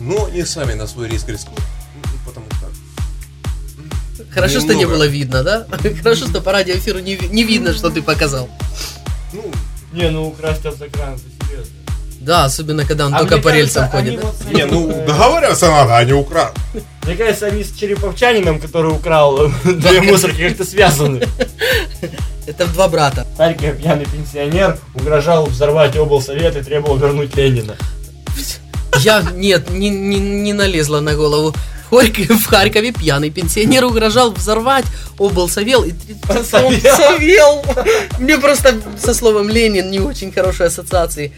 Но 0.00 0.26
они 0.26 0.44
сами 0.44 0.74
на 0.74 0.86
свой 0.86 1.08
риск 1.08 1.28
рискуют. 1.28 1.60
Ну, 4.35 4.41
Потому 4.43 4.49
что 4.49 4.59
Хорошо, 4.59 4.61
что 4.61 4.74
не 4.74 4.80
Немного. 4.80 4.97
было 4.97 5.07
видно, 5.07 5.43
да? 5.43 5.66
Хорошо, 6.03 6.26
что 6.26 6.41
по 6.41 6.53
радиоэфиру 6.53 6.99
не, 6.99 7.16
не 7.30 7.45
видно, 7.45 7.72
что 7.72 7.91
ты 7.91 8.03
показал. 8.03 8.49
ну, 9.32 9.43
Не, 9.93 10.11
ну 10.11 10.26
украсть 10.28 10.66
автокран, 10.66 11.14
это 11.14 11.47
серьезно. 11.47 11.72
Да, 12.20 12.45
особенно 12.47 12.85
когда 12.87 13.07
он 13.07 13.14
А 13.14 13.18
только 13.18 13.37
по 13.37 13.51
кажется, 13.51 13.80
рельсам 13.80 13.91
ходит. 13.91 14.20
да? 14.20 14.26
вот 14.26 14.53
не, 14.53 14.64
ну 14.64 14.89
договариваться 15.07 15.66
надо, 15.68 15.97
а 15.99 16.05
не 16.05 16.14
украл. 16.14 16.53
Мне 17.05 17.16
кажется, 17.16 17.47
они 17.47 17.62
с 17.62 17.72
череповчанином, 17.72 18.59
который 18.61 18.93
украл 18.93 19.49
две 19.64 20.01
мусорки, 20.01 20.49
как-то 20.49 20.64
связаны. 20.64 21.22
Это 22.47 22.66
два 22.66 22.89
брата. 22.89 23.26
Харькове 23.37 23.72
пьяный 23.74 24.07
пенсионер 24.07 24.78
угрожал 24.95 25.47
взорвать 25.47 25.97
облсовет 25.97 26.57
и 26.57 26.62
требовал 26.62 26.97
вернуть 26.97 27.37
Ленина. 27.37 27.76
Я, 29.01 29.22
нет, 29.35 29.70
не, 29.70 29.91
не, 29.91 30.18
не 30.18 30.53
налезла 30.53 31.01
на 31.01 31.14
голову. 31.14 31.55
В 31.95 31.97
Харькове, 31.97 32.26
в 32.34 32.47
Харькове 32.47 32.92
пьяный 32.92 33.30
пенсионер 33.30 33.84
угрожал 33.84 34.32
взорвать 34.32 34.84
облсовел 35.16 35.84
и 35.84 35.92
он 36.28 36.45
Совел. 36.45 36.97
совел. 36.97 37.64
Мне 38.18 38.36
просто 38.38 38.80
со 38.99 39.14
словом 39.14 39.49
Ленин 39.49 39.90
не 39.90 40.01
очень 40.01 40.32
хорошие 40.32 40.66
ассоциации. 40.66 41.32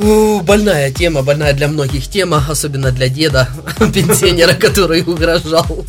У, 0.00 0.40
больная 0.40 0.90
тема, 0.90 1.22
больная 1.22 1.54
для 1.54 1.68
многих 1.68 2.08
тема, 2.08 2.44
особенно 2.46 2.90
для 2.90 3.08
деда, 3.08 3.48
пенсионера, 3.78 4.52
который 4.52 5.02
угрожал. 5.02 5.86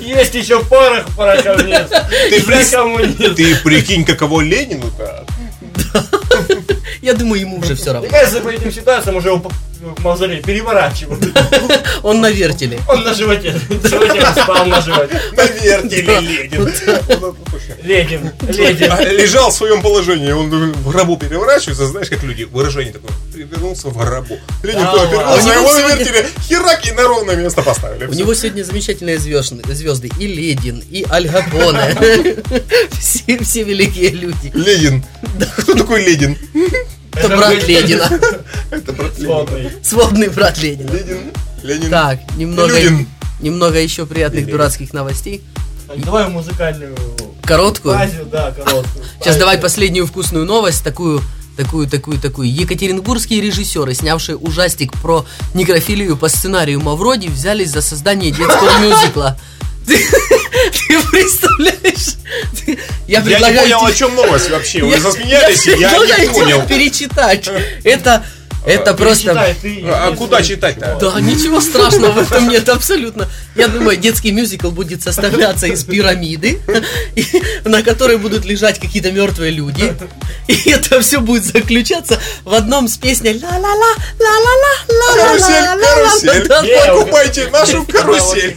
Есть 0.00 0.34
еще 0.34 0.64
порох 0.64 1.06
в 1.08 1.16
пороховнице. 1.16 2.06
Ты, 2.30 3.34
ты 3.34 3.56
прикинь, 3.56 4.04
каково 4.04 4.40
Ленину-то. 4.40 5.26
Я 7.02 7.14
думаю, 7.14 7.40
ему 7.40 7.58
уже 7.58 7.74
все 7.74 7.92
равно. 7.92 8.08
Мне 8.08 8.10
кажется, 8.10 8.40
по 8.40 8.48
этим 8.48 8.70
ситуациям 8.72 9.16
уже 9.16 9.32
в 9.32 9.50
мавзолей 10.02 10.42
переворачивают. 10.42 11.24
Он 12.02 12.20
на 12.20 12.30
вертеле. 12.30 12.80
Он 12.88 13.02
на 13.02 13.14
животе. 13.14 13.58
Сегодня 13.68 14.32
спал 14.32 14.66
на 14.66 14.80
животе. 14.80 15.20
На 15.32 15.46
вертеле 15.46 16.10
Ленин. 16.10 16.72
Ленин, 17.82 18.30
Ленин. 18.48 19.16
Лежал 19.16 19.50
в 19.50 19.54
своем 19.54 19.80
положении, 19.80 20.32
он 20.32 20.50
в 20.50 20.90
гробу 20.90 21.16
переворачивается, 21.16 21.86
знаешь, 21.86 22.08
как 22.08 22.22
люди, 22.22 22.42
выражение 22.42 22.92
такое, 22.92 23.10
перевернулся 23.32 23.88
в 23.88 23.96
гробу. 23.96 24.38
Ленин 24.62 24.80
Да 24.80 24.90
туда 24.92 25.06
перевернулся, 25.06 25.32
А 25.32 25.34
у 25.34 25.40
него 25.40 25.52
его 25.54 25.72
на 25.72 25.94
вертеле 25.94 26.26
херак 26.46 26.86
и 26.86 26.92
на 26.92 27.02
ровное 27.04 27.36
место 27.36 27.62
поставили. 27.62 28.06
У 28.06 28.12
него 28.12 28.34
сегодня 28.34 28.64
замечательные 28.64 29.18
звезды, 29.18 29.62
звезды. 29.72 30.10
И 30.18 30.26
Ледин, 30.26 30.84
и 30.90 31.06
Аль 31.10 31.28
Капоне. 31.28 31.96
Все, 33.00 33.62
великие 33.62 34.10
люди. 34.10 34.52
Ленин. 34.54 35.04
Кто 35.58 35.74
такой 35.74 36.04
Ленин? 36.04 36.36
Это 37.12 37.28
брат 37.36 37.66
Ленина. 37.68 38.10
Это 38.70 38.92
брат 38.92 39.18
Ленина. 39.18 39.34
Сводный. 39.34 39.70
Сводный 39.82 40.28
брат 40.28 40.58
Ленина. 40.58 40.90
Ленин. 40.90 41.32
Ленин. 41.62 41.90
Так, 41.90 42.20
немного, 42.36 42.74
немного 43.40 43.78
еще 43.80 44.06
приятных 44.06 44.46
дурацких 44.46 44.92
новостей. 44.92 45.42
Так, 45.86 46.00
Давай 46.04 46.28
музыкальную 46.28 46.96
Короткую. 47.42 47.98
да, 48.30 48.52
короткую. 48.52 49.04
Сейчас 49.20 49.36
давай 49.36 49.58
последнюю 49.58 50.06
вкусную 50.06 50.44
новость, 50.44 50.84
такую, 50.84 51.20
такую, 51.56 51.88
такую, 51.88 52.18
такую. 52.20 52.52
Екатеринбургские 52.52 53.40
режиссеры, 53.40 53.92
снявшие 53.94 54.36
ужастик 54.36 54.92
про 55.02 55.26
некрофилию 55.52 56.16
по 56.16 56.28
сценарию 56.28 56.80
Мавроди, 56.80 57.26
взялись 57.26 57.70
за 57.70 57.82
создание 57.82 58.30
детского 58.30 58.78
мюзикла. 58.78 59.36
Ты, 59.86 59.98
ты 59.98 61.02
представляешь? 61.10 62.16
Ты- 62.64 62.78
Я 63.08 63.20
Я 63.20 63.38
не 63.38 63.56
понял, 63.56 63.80
тебе- 63.80 63.88
о 63.88 63.92
чем 63.92 64.14
новость 64.14 64.50
вообще. 64.50 64.82
Вы 64.82 64.92
Я- 64.94 65.00
засмеялись, 65.00 65.66
и 65.66 65.70
я 65.70 65.88
предлагаю 65.90 66.28
не 66.28 66.34
понял. 66.34 66.66
перечитать. 66.66 67.48
Это 67.84 68.24
Это 68.66 68.94
просто... 68.94 69.32
Перечитай 69.32 69.54
ты. 69.60 69.82
А 69.86 70.14
куда 70.14 70.42
читать-то? 70.42 70.98
Да, 71.00 71.20
ничего 71.20 71.60
страшного 71.60 72.12
в 72.12 72.18
этом 72.18 72.48
нет 72.48 72.68
абсолютно. 72.68 73.28
Я 73.56 73.68
думаю, 73.68 73.96
детский 73.96 74.32
мюзикл 74.32 74.70
будет 74.70 75.02
составляться 75.02 75.66
из 75.66 75.84
пирамиды, 75.84 76.60
на 77.64 77.82
которой 77.82 78.18
будут 78.18 78.44
лежать 78.44 78.78
какие-то 78.78 79.12
мертвые 79.12 79.50
люди. 79.50 79.94
И 80.46 80.70
это 80.70 81.00
все 81.00 81.20
будет 81.20 81.44
заключаться 81.44 82.18
в 82.44 82.52
одном 82.54 82.88
с 82.88 82.96
песней 82.96 83.40
ла-ла-ла, 83.42 83.94
ла-ла-ла, 84.18 85.14
Карусель, 85.16 85.64
ла-ла-ла. 85.64 86.10
карусель. 86.20 86.48
Да. 86.48 86.62
Покупайте 86.94 87.48
нашу 87.48 87.84
карусель. 87.86 88.56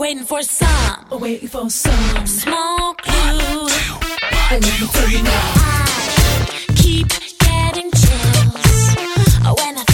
waiting 0.00 0.24
for 0.24 0.42
some. 0.42 1.04
Waiting 1.10 1.48
for 1.48 1.68
some. 1.68 2.26
Smoke 2.26 3.02
you. 3.06 3.12
One, 3.12 3.68
two, 3.68 3.92
one, 4.50 4.62
two, 4.62 4.86
three 4.86 5.20
now. 5.22 5.52
I 5.56 6.72
keep 6.74 7.08
getting 7.38 7.90
chills 7.92 9.38
when 9.58 9.76
I 9.76 9.89